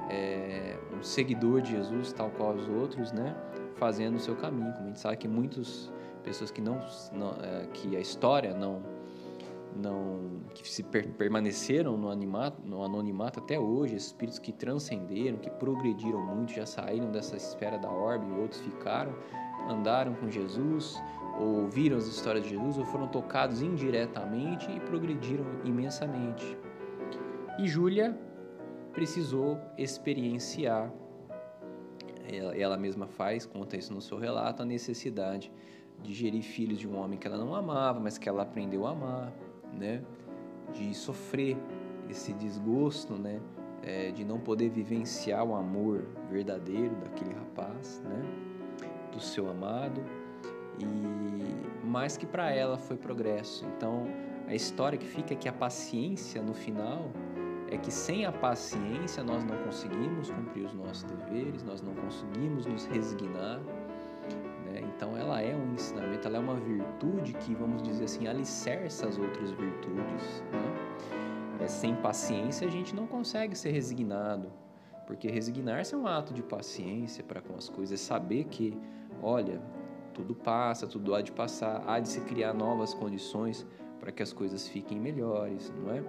é, 0.09 0.77
um 0.93 1.03
seguidor 1.03 1.61
de 1.61 1.71
Jesus, 1.71 2.13
tal 2.13 2.29
qual 2.31 2.55
os 2.55 2.67
outros, 2.67 3.11
né? 3.11 3.35
Fazendo 3.75 4.15
o 4.15 4.19
seu 4.19 4.35
caminho. 4.35 4.71
Como 4.73 4.85
a 4.85 4.87
gente 4.87 4.99
sabe 4.99 5.17
que 5.17 5.27
muitas 5.27 5.91
pessoas 6.23 6.49
que 6.51 6.61
não, 6.61 6.79
não 7.11 7.31
é, 7.41 7.67
que 7.73 7.95
a 7.95 7.99
história 7.99 8.53
não 8.53 8.81
não 9.75 10.41
que 10.53 10.67
se 10.67 10.83
per, 10.83 11.07
permaneceram 11.13 11.97
no, 11.97 12.09
animato, 12.09 12.61
no 12.65 12.83
anonimato 12.83 13.39
até 13.39 13.59
hoje, 13.59 13.95
espíritos 13.95 14.39
que 14.39 14.51
transcenderam, 14.51 15.37
que 15.37 15.49
progrediram 15.49 16.25
muito, 16.25 16.53
já 16.53 16.65
saíram 16.65 17.11
dessa 17.11 17.35
esfera 17.35 17.77
da 17.77 17.89
orbe, 17.89 18.25
outros 18.39 18.61
ficaram, 18.61 19.13
andaram 19.69 20.15
com 20.15 20.29
Jesus, 20.29 21.01
ouviram 21.39 21.97
as 21.97 22.07
histórias 22.07 22.43
de 22.43 22.51
Jesus, 22.51 22.77
ou 22.77 22.85
foram 22.85 23.07
tocados 23.07 23.61
indiretamente 23.61 24.71
e 24.71 24.79
progrediram 24.79 25.45
imensamente. 25.63 26.57
E 27.59 27.67
Júlia 27.67 28.17
precisou 28.93 29.59
experienciar, 29.77 30.91
ela 32.55 32.77
mesma 32.77 33.07
faz, 33.07 33.45
conta 33.45 33.77
isso 33.77 33.93
no 33.93 34.01
seu 34.01 34.17
relato, 34.17 34.63
a 34.63 34.65
necessidade 34.65 35.51
de 36.01 36.13
gerir 36.13 36.43
filhos 36.43 36.77
de 36.77 36.87
um 36.87 36.97
homem 36.97 37.17
que 37.17 37.27
ela 37.27 37.37
não 37.37 37.55
amava, 37.55 37.99
mas 37.99 38.17
que 38.17 38.27
ela 38.27 38.43
aprendeu 38.43 38.85
a 38.85 38.91
amar, 38.91 39.33
né? 39.73 40.03
De 40.73 40.93
sofrer 40.93 41.57
esse 42.09 42.33
desgosto, 42.33 43.13
né? 43.13 43.41
É, 43.83 44.11
de 44.11 44.25
não 44.25 44.39
poder 44.39 44.69
vivenciar 44.69 45.45
o 45.45 45.55
amor 45.55 46.05
verdadeiro 46.29 46.95
daquele 46.95 47.33
rapaz, 47.33 48.01
né? 48.03 48.21
Do 49.11 49.19
seu 49.19 49.49
amado 49.49 50.01
e 50.79 51.85
mais 51.85 52.17
que 52.17 52.25
para 52.25 52.51
ela 52.51 52.77
foi 52.77 52.97
progresso. 52.97 53.65
Então 53.75 54.05
a 54.47 54.53
história 54.53 54.97
que 54.97 55.05
fica 55.05 55.33
é 55.33 55.37
que 55.37 55.49
a 55.49 55.53
paciência 55.53 56.41
no 56.41 56.53
final 56.53 57.11
é 57.69 57.77
que 57.77 57.91
sem 57.91 58.25
a 58.25 58.31
paciência 58.31 59.23
nós 59.23 59.43
não 59.43 59.57
conseguimos 59.57 60.29
cumprir 60.29 60.65
os 60.65 60.73
nossos 60.73 61.03
deveres, 61.03 61.63
nós 61.63 61.81
não 61.81 61.93
conseguimos 61.95 62.65
nos 62.65 62.85
resignar. 62.85 63.59
Então 64.97 65.15
ela 65.15 65.39
é 65.39 65.55
um 65.55 65.75
ensinamento, 65.75 66.27
ela 66.27 66.37
é 66.37 66.39
uma 66.39 66.55
virtude 66.55 67.33
que, 67.33 67.53
vamos 67.53 67.83
dizer 67.83 68.05
assim, 68.05 68.27
alicerça 68.27 69.07
as 69.07 69.19
outras 69.19 69.51
virtudes. 69.51 70.43
Né? 70.51 71.63
É, 71.63 71.67
sem 71.67 71.95
paciência 71.95 72.67
a 72.67 72.71
gente 72.71 72.95
não 72.95 73.05
consegue 73.05 73.55
ser 73.55 73.69
resignado, 73.69 74.51
porque 75.05 75.29
resignar-se 75.29 75.93
é 75.93 75.97
um 75.97 76.07
ato 76.07 76.33
de 76.33 76.41
paciência 76.41 77.23
para 77.23 77.41
com 77.41 77.55
as 77.55 77.69
coisas, 77.69 78.01
é 78.01 78.03
saber 78.03 78.45
que, 78.45 78.75
olha, 79.21 79.61
tudo 80.15 80.33
passa, 80.33 80.87
tudo 80.87 81.13
há 81.13 81.21
de 81.21 81.31
passar, 81.31 81.83
há 81.85 81.99
de 81.99 82.07
se 82.07 82.21
criar 82.21 82.53
novas 82.53 82.95
condições 82.95 83.67
para 83.99 84.11
que 84.11 84.23
as 84.23 84.33
coisas 84.33 84.67
fiquem 84.67 84.99
melhores, 84.99 85.71
não 85.77 85.91
é? 85.91 86.03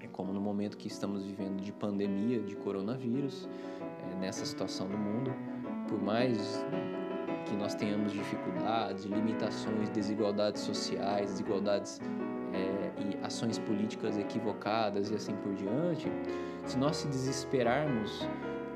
É 0.00 0.06
como 0.06 0.32
no 0.32 0.40
momento 0.40 0.78
que 0.78 0.88
estamos 0.88 1.24
vivendo 1.24 1.60
de 1.60 1.72
pandemia, 1.72 2.40
de 2.40 2.56
coronavírus, 2.56 3.46
é, 4.10 4.14
nessa 4.14 4.46
situação 4.46 4.88
do 4.88 4.96
mundo, 4.96 5.30
por 5.88 6.02
mais 6.02 6.64
que 7.46 7.54
nós 7.54 7.74
tenhamos 7.74 8.12
dificuldades, 8.12 9.04
limitações, 9.04 9.88
desigualdades 9.90 10.62
sociais, 10.62 11.30
desigualdades 11.30 12.00
é, 12.52 12.90
e 13.00 13.24
ações 13.24 13.58
políticas 13.58 14.18
equivocadas 14.18 15.10
e 15.10 15.14
assim 15.14 15.34
por 15.36 15.54
diante, 15.54 16.10
se 16.64 16.76
nós 16.76 16.96
se 16.96 17.08
desesperarmos 17.08 18.28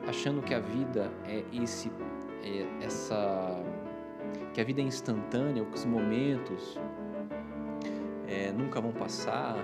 achando 0.09 0.41
que 0.43 0.55
a 0.55 0.61
vida 0.61 1.11
é 1.27 1.45
esse, 1.53 1.91
é 2.43 2.85
essa, 2.85 3.63
que 4.55 4.61
a 4.61 4.65
vida 4.65 4.81
é 4.81 4.85
instantânea, 4.85 5.65
que 5.65 5.75
os 5.75 5.85
momentos 5.85 6.79
é, 8.27 8.53
nunca 8.53 8.81
vão 8.81 8.93
passar, 8.93 9.57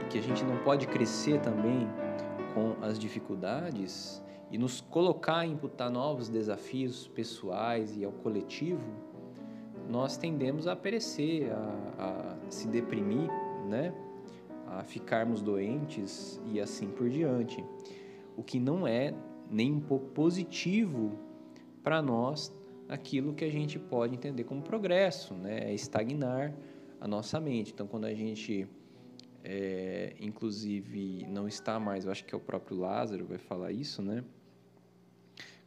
e 0.00 0.04
que 0.06 0.18
a 0.18 0.22
gente 0.22 0.44
não 0.44 0.56
pode 0.58 0.86
crescer 0.86 1.40
também 1.40 1.88
com 2.54 2.76
as 2.82 2.98
dificuldades 2.98 4.22
e 4.50 4.58
nos 4.58 4.80
colocar 4.80 5.46
em 5.46 5.52
imputar 5.52 5.90
novos 5.90 6.28
desafios 6.28 7.06
pessoais 7.08 7.96
e 7.96 8.04
ao 8.04 8.12
coletivo, 8.12 8.82
nós 9.88 10.16
tendemos 10.16 10.66
a 10.66 10.74
perecer, 10.74 11.52
a, 11.52 12.36
a 12.46 12.50
se 12.50 12.66
deprimir, 12.68 13.28
né? 13.68 13.94
a 14.66 14.84
ficarmos 14.84 15.42
doentes 15.42 16.40
e 16.46 16.60
assim 16.60 16.88
por 16.88 17.08
diante. 17.08 17.64
O 18.36 18.42
que 18.42 18.58
não 18.58 18.86
é 18.86 19.14
nem 19.50 19.72
um 19.72 19.80
pouco 19.80 20.06
positivo 20.10 21.18
para 21.82 22.00
nós 22.00 22.54
aquilo 22.88 23.34
que 23.34 23.44
a 23.44 23.50
gente 23.50 23.78
pode 23.78 24.14
entender 24.14 24.44
como 24.44 24.62
progresso, 24.62 25.34
né? 25.34 25.70
é 25.70 25.74
estagnar 25.74 26.54
a 27.00 27.06
nossa 27.08 27.40
mente. 27.40 27.72
Então, 27.72 27.86
quando 27.86 28.04
a 28.04 28.14
gente, 28.14 28.68
é, 29.42 30.14
inclusive, 30.20 31.26
não 31.28 31.48
está 31.48 31.80
mais, 31.80 32.04
eu 32.04 32.12
acho 32.12 32.24
que 32.24 32.34
é 32.34 32.38
o 32.38 32.40
próprio 32.40 32.78
Lázaro 32.78 33.24
vai 33.24 33.38
falar 33.38 33.72
isso, 33.72 34.02
né? 34.02 34.24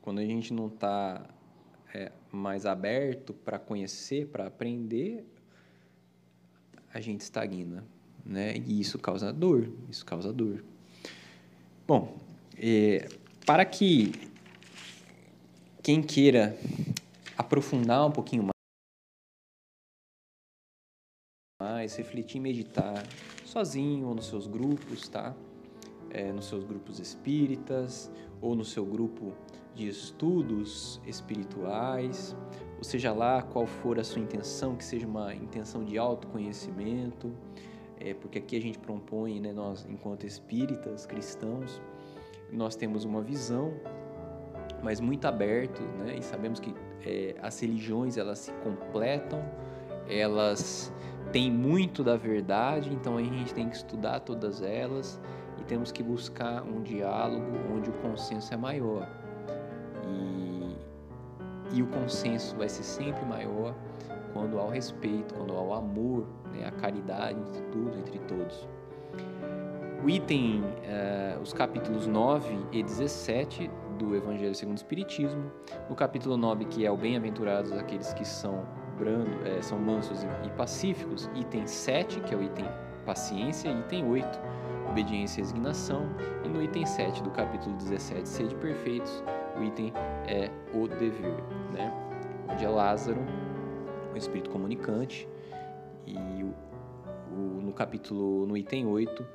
Quando 0.04 0.20
a 0.20 0.26
gente 0.26 0.54
não 0.54 0.68
está 0.68 1.26
é, 1.94 2.12
mais 2.30 2.66
aberto 2.66 3.34
para 3.34 3.58
conhecer, 3.58 4.28
para 4.28 4.48
aprender, 4.48 5.26
a 6.94 7.00
gente 7.00 7.22
estagna, 7.22 7.86
né? 8.26 8.58
E 8.58 8.82
isso 8.82 9.00
causa 9.00 9.32
dor, 9.32 9.72
isso 9.90 10.06
causa 10.06 10.34
dor. 10.34 10.62
Bom, 11.88 12.18
é, 12.58 13.08
para 13.46 13.64
que 13.64 14.12
quem 15.82 16.04
queira 16.04 16.60
aprofundar 17.38 18.06
um 18.06 18.12
pouquinho 18.12 18.50
mais, 21.62 21.96
refletir 21.96 22.40
e 22.40 22.42
meditar 22.42 23.08
sozinho 23.46 24.08
ou 24.08 24.16
nos 24.16 24.26
seus 24.26 24.48
grupos, 24.48 25.08
tá? 25.08 25.34
É, 26.10 26.30
nos 26.34 26.44
seus 26.46 26.66
grupos 26.66 27.00
espíritas 27.00 28.12
ou 28.42 28.54
no 28.54 28.66
seu 28.66 28.86
grupo 28.86 29.34
de 29.74 29.88
estudos 29.88 31.02
espirituais, 31.06 32.36
ou 32.78 32.84
seja 32.84 33.12
lá 33.12 33.42
qual 33.42 33.66
for 33.66 34.00
a 34.00 34.04
sua 34.04 34.22
intenção, 34.22 34.76
que 34.76 34.84
seja 34.84 35.08
uma 35.08 35.34
intenção 35.34 35.84
de 35.84 35.98
autoconhecimento, 35.98 37.32
é, 38.00 38.14
porque 38.14 38.38
aqui 38.38 38.58
a 38.58 38.62
gente 38.62 38.78
propõe, 38.78 39.40
né, 39.40 39.54
nós 39.54 39.86
enquanto 39.90 40.26
espíritas 40.26 41.06
cristãos, 41.06 41.82
nós 42.52 42.76
temos 42.76 43.06
uma 43.06 43.22
visão, 43.22 43.74
mas 44.84 45.00
muito 45.00 45.26
aberto, 45.26 45.82
né, 45.82 46.18
e 46.18 46.22
sabemos 46.22 46.60
que 46.60 46.74
é, 47.06 47.36
as 47.42 47.60
religiões 47.60 48.18
elas 48.18 48.40
se 48.40 48.52
completam, 48.56 49.44
elas 50.08 50.94
tem 51.32 51.50
muito 51.50 52.04
da 52.04 52.16
verdade, 52.16 52.94
então 52.94 53.18
a 53.18 53.24
gente 53.24 53.54
tem 53.54 53.68
que 53.68 53.76
estudar 53.76 54.20
todas 54.20 54.62
elas 54.62 55.20
e 55.60 55.64
temos 55.64 55.92
que 55.92 56.04
buscar 56.04 56.62
um 56.62 56.84
diálogo 56.84 57.48
onde 57.74 57.90
o 57.90 57.94
consenso 57.94 58.54
é 58.54 58.58
maior. 58.58 59.23
E, 61.74 61.82
o 61.82 61.88
consenso 61.88 62.56
vai 62.56 62.70
ser 62.70 62.84
sempre 62.84 63.26
maior 63.26 63.74
quando 64.32 64.60
há 64.60 64.64
o 64.64 64.70
respeito, 64.70 65.34
quando 65.34 65.54
há 65.54 65.62
o 65.62 65.74
amor, 65.74 66.26
né, 66.54 66.66
a 66.68 66.72
caridade 66.72 67.40
entre 67.40 67.62
tudo, 67.64 67.98
entre 67.98 68.20
todos. 68.20 68.68
O 70.04 70.10
item, 70.10 70.62
uh, 70.62 71.42
os 71.42 71.54
capítulos 71.54 72.08
9 72.08 72.58
e 72.72 72.84
17 72.84 73.70
do 73.98 74.16
Evangelho 74.16 74.54
segundo 74.54 74.76
o 74.76 74.80
Espiritismo, 74.80 75.52
no 75.90 75.96
capítulo 75.96 76.36
9, 76.36 76.66
que 76.66 76.86
é 76.86 76.92
o 76.92 76.98
Bem-aventurados 76.98 77.72
aqueles 77.72 78.14
que 78.14 78.26
são 78.26 78.66
brando, 78.98 79.30
é, 79.46 79.62
são 79.62 79.80
mansos 79.80 80.24
e, 80.24 80.28
e 80.46 80.50
pacíficos. 80.52 81.30
Item 81.36 81.66
7, 81.68 82.20
que 82.22 82.34
é 82.34 82.38
o 82.38 82.44
item 82.44 82.66
paciência. 83.06 83.70
Item 83.70 84.10
8, 84.10 84.40
obediência 84.90 85.40
e 85.40 85.44
resignação. 85.44 86.10
E 86.44 86.48
no 86.48 86.62
item 86.62 86.86
7 86.86 87.24
do 87.24 87.30
capítulo 87.32 87.76
17, 87.78 88.28
sede 88.28 88.56
perfeitos, 88.56 89.24
o 89.58 89.64
item 89.64 89.94
é 90.28 90.50
o 90.74 90.88
dever, 90.88 91.44
né? 91.72 91.92
Onde 92.52 92.66
é 92.66 92.70
Lázaro, 92.70 93.22
o 94.14 94.18
espírito 94.18 94.50
comunicante, 94.50 95.28
e 96.06 96.44
o, 96.44 96.54
o, 97.32 97.62
no 97.62 97.74
capítulo, 97.74 98.46
no 98.46 98.58
item 98.58 98.86
8, 98.88 99.26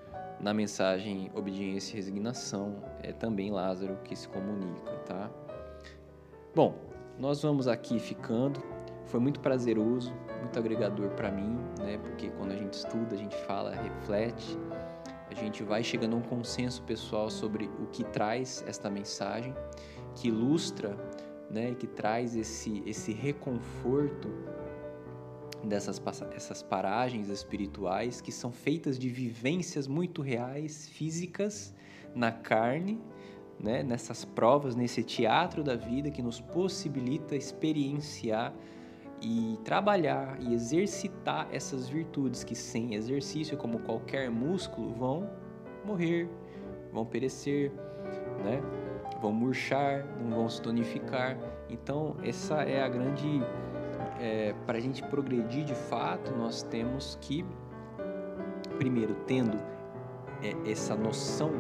na 0.41 0.55
mensagem 0.55 1.31
obediência 1.35 1.95
e 1.95 1.97
resignação, 1.97 2.77
é 3.03 3.13
também 3.13 3.51
Lázaro 3.51 3.97
que 4.05 4.15
se 4.15 4.29
comunica, 4.29 4.93
tá? 5.07 5.31
Bom, 6.55 6.75
nós 7.19 7.43
vamos 7.43 7.67
aqui 7.67 7.99
ficando. 7.99 8.63
Foi 9.07 9.19
muito 9.19 9.41
prazeroso, 9.41 10.13
muito 10.41 10.59
agregador 10.59 11.09
para 11.11 11.31
mim, 11.31 11.59
né? 11.79 11.99
Porque 11.99 12.29
quando 12.31 12.53
a 12.53 12.57
gente 12.57 12.75
estuda, 12.75 13.15
a 13.15 13.19
gente 13.19 13.37
fala, 13.45 13.71
reflete, 13.75 14.59
a 15.31 15.35
gente 15.35 15.63
vai 15.63 15.83
chegando 15.83 16.15
a 16.15 16.19
um 16.19 16.23
consenso 16.23 16.83
pessoal 16.83 17.31
sobre 17.31 17.71
o 17.81 17.87
que 17.87 18.05
traz 18.05 18.63
esta 18.67 18.91
mensagem, 18.91 19.55
que 20.19 20.29
ilustra, 20.29 20.97
né? 21.51 21.75
Que 21.75 21.87
traz 21.87 22.37
esse 22.37 22.83
esse 22.87 23.13
reconforto 23.13 24.29
dessas 25.65 26.01
essas 26.35 26.63
paragens 26.63 27.29
espirituais 27.29 28.21
que 28.21 28.31
são 28.31 28.53
feitas 28.53 28.99
de 28.99 29.09
vivências 29.09 29.87
muito 29.87 30.23
reais, 30.23 30.89
físicas, 30.89 31.75
na 32.15 32.33
carne, 32.33 33.01
né? 33.59 33.83
Nessas 33.83 34.25
provas, 34.25 34.75
nesse 34.75 35.03
teatro 35.03 35.63
da 35.63 35.77
vida 35.77 36.11
que 36.11 36.23
nos 36.23 36.41
possibilita 36.41 37.37
experienciar 37.37 38.53
e 39.21 39.59
trabalhar 39.65 40.41
e 40.41 40.55
exercitar 40.55 41.49
essas 41.53 41.89
virtudes 41.89 42.45
que 42.45 42.55
sem 42.55 42.95
exercício, 42.95 43.57
como 43.57 43.81
qualquer 43.81 44.31
músculo, 44.31 44.95
vão 44.95 45.29
morrer, 45.85 46.29
vão 46.93 47.05
perecer, 47.05 47.73
né? 48.45 48.63
Vão 49.21 49.33
murchar, 49.33 50.05
não 50.21 50.39
vão 50.39 50.49
se 50.49 50.61
tonificar. 50.63 51.37
Então, 51.69 52.17
essa 52.23 52.63
é 52.63 52.83
a 52.83 52.89
grande. 52.89 53.43
É, 54.21 54.55
Para 54.67 54.79
a 54.79 54.81
gente 54.81 55.03
progredir 55.03 55.65
de 55.65 55.75
fato, 55.75 56.33
nós 56.33 56.63
temos 56.63 57.19
que, 57.21 57.45
primeiro, 58.77 59.15
tendo 59.27 59.57
é, 60.43 60.71
essa 60.71 60.97
noção, 60.97 61.53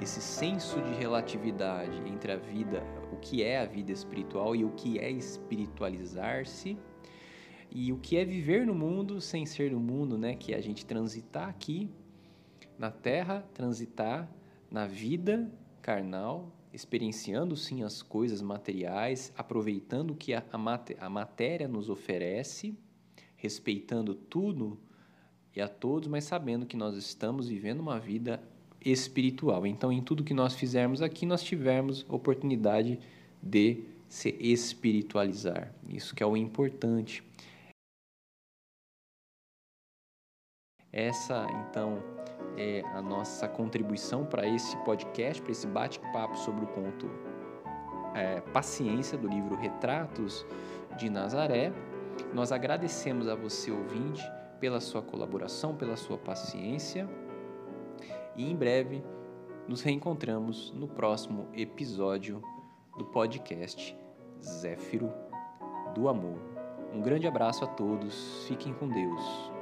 esse 0.00 0.20
senso 0.20 0.80
de 0.82 0.92
relatividade 0.94 2.02
entre 2.06 2.32
a 2.32 2.36
vida, 2.36 2.82
o 3.12 3.16
que 3.16 3.42
é 3.42 3.60
a 3.60 3.64
vida 3.64 3.92
espiritual 3.92 4.54
e 4.54 4.64
o 4.64 4.70
que 4.70 4.98
é 4.98 5.10
espiritualizar-se 5.10 6.78
e 7.70 7.92
o 7.92 7.98
que 7.98 8.16
é 8.16 8.24
viver 8.24 8.66
no 8.66 8.74
mundo 8.74 9.20
sem 9.20 9.44
ser 9.44 9.70
do 9.70 9.80
mundo, 9.80 10.16
né? 10.16 10.34
Que 10.34 10.54
é 10.54 10.56
a 10.56 10.60
gente 10.60 10.84
transitar 10.86 11.48
aqui 11.48 11.90
na 12.78 12.90
Terra, 12.90 13.44
transitar 13.52 14.28
na 14.70 14.86
vida 14.86 15.50
carnal, 15.82 16.50
experienciando 16.76 17.56
sim 17.56 17.82
as 17.82 18.02
coisas 18.02 18.42
materiais, 18.42 19.32
aproveitando 19.34 20.10
o 20.10 20.14
que 20.14 20.34
a, 20.34 20.44
a, 21.00 21.08
matéria 21.08 21.66
nos 21.66 21.88
oferece, 21.88 22.76
respeitando 23.34 24.14
tudo 24.14 24.78
e 25.54 25.60
a 25.62 25.68
todos, 25.68 26.06
mas 26.06 26.24
sabendo 26.24 26.66
que 26.66 26.76
nós 26.76 26.94
estamos 26.94 27.48
vivendo 27.48 27.80
uma 27.80 27.98
vida 27.98 28.42
espiritual. 28.84 29.66
Então, 29.66 29.90
em 29.90 30.02
tudo 30.02 30.22
que 30.22 30.34
nós 30.34 30.54
fizermos 30.54 31.00
aqui, 31.00 31.24
nós 31.24 31.42
tivermos 31.42 32.04
oportunidade 32.10 33.00
de 33.42 33.82
se 34.06 34.36
espiritualizar. 34.38 35.72
Isso 35.88 36.14
que 36.14 36.22
é 36.22 36.26
o 36.26 36.36
importante. 36.36 37.24
Essa, 40.96 41.46
então, 41.60 42.02
é 42.56 42.82
a 42.94 43.02
nossa 43.02 43.46
contribuição 43.46 44.24
para 44.24 44.48
esse 44.48 44.74
podcast, 44.78 45.42
para 45.42 45.52
esse 45.52 45.66
bate-papo 45.66 46.34
sobre 46.38 46.64
o 46.64 46.68
conto 46.68 47.10
é, 48.14 48.40
Paciência, 48.40 49.18
do 49.18 49.28
livro 49.28 49.54
Retratos 49.54 50.46
de 50.96 51.10
Nazaré. 51.10 51.70
Nós 52.32 52.50
agradecemos 52.50 53.28
a 53.28 53.34
você, 53.34 53.70
ouvinte, 53.70 54.22
pela 54.58 54.80
sua 54.80 55.02
colaboração, 55.02 55.76
pela 55.76 55.98
sua 55.98 56.16
paciência 56.16 57.06
e 58.34 58.50
em 58.50 58.56
breve 58.56 59.04
nos 59.68 59.82
reencontramos 59.82 60.72
no 60.72 60.88
próximo 60.88 61.46
episódio 61.52 62.42
do 62.96 63.04
podcast 63.04 63.94
Zéfiro 64.42 65.12
do 65.94 66.08
Amor. 66.08 66.38
Um 66.90 67.02
grande 67.02 67.26
abraço 67.26 67.64
a 67.64 67.66
todos, 67.66 68.46
fiquem 68.46 68.72
com 68.72 68.88
Deus. 68.88 69.55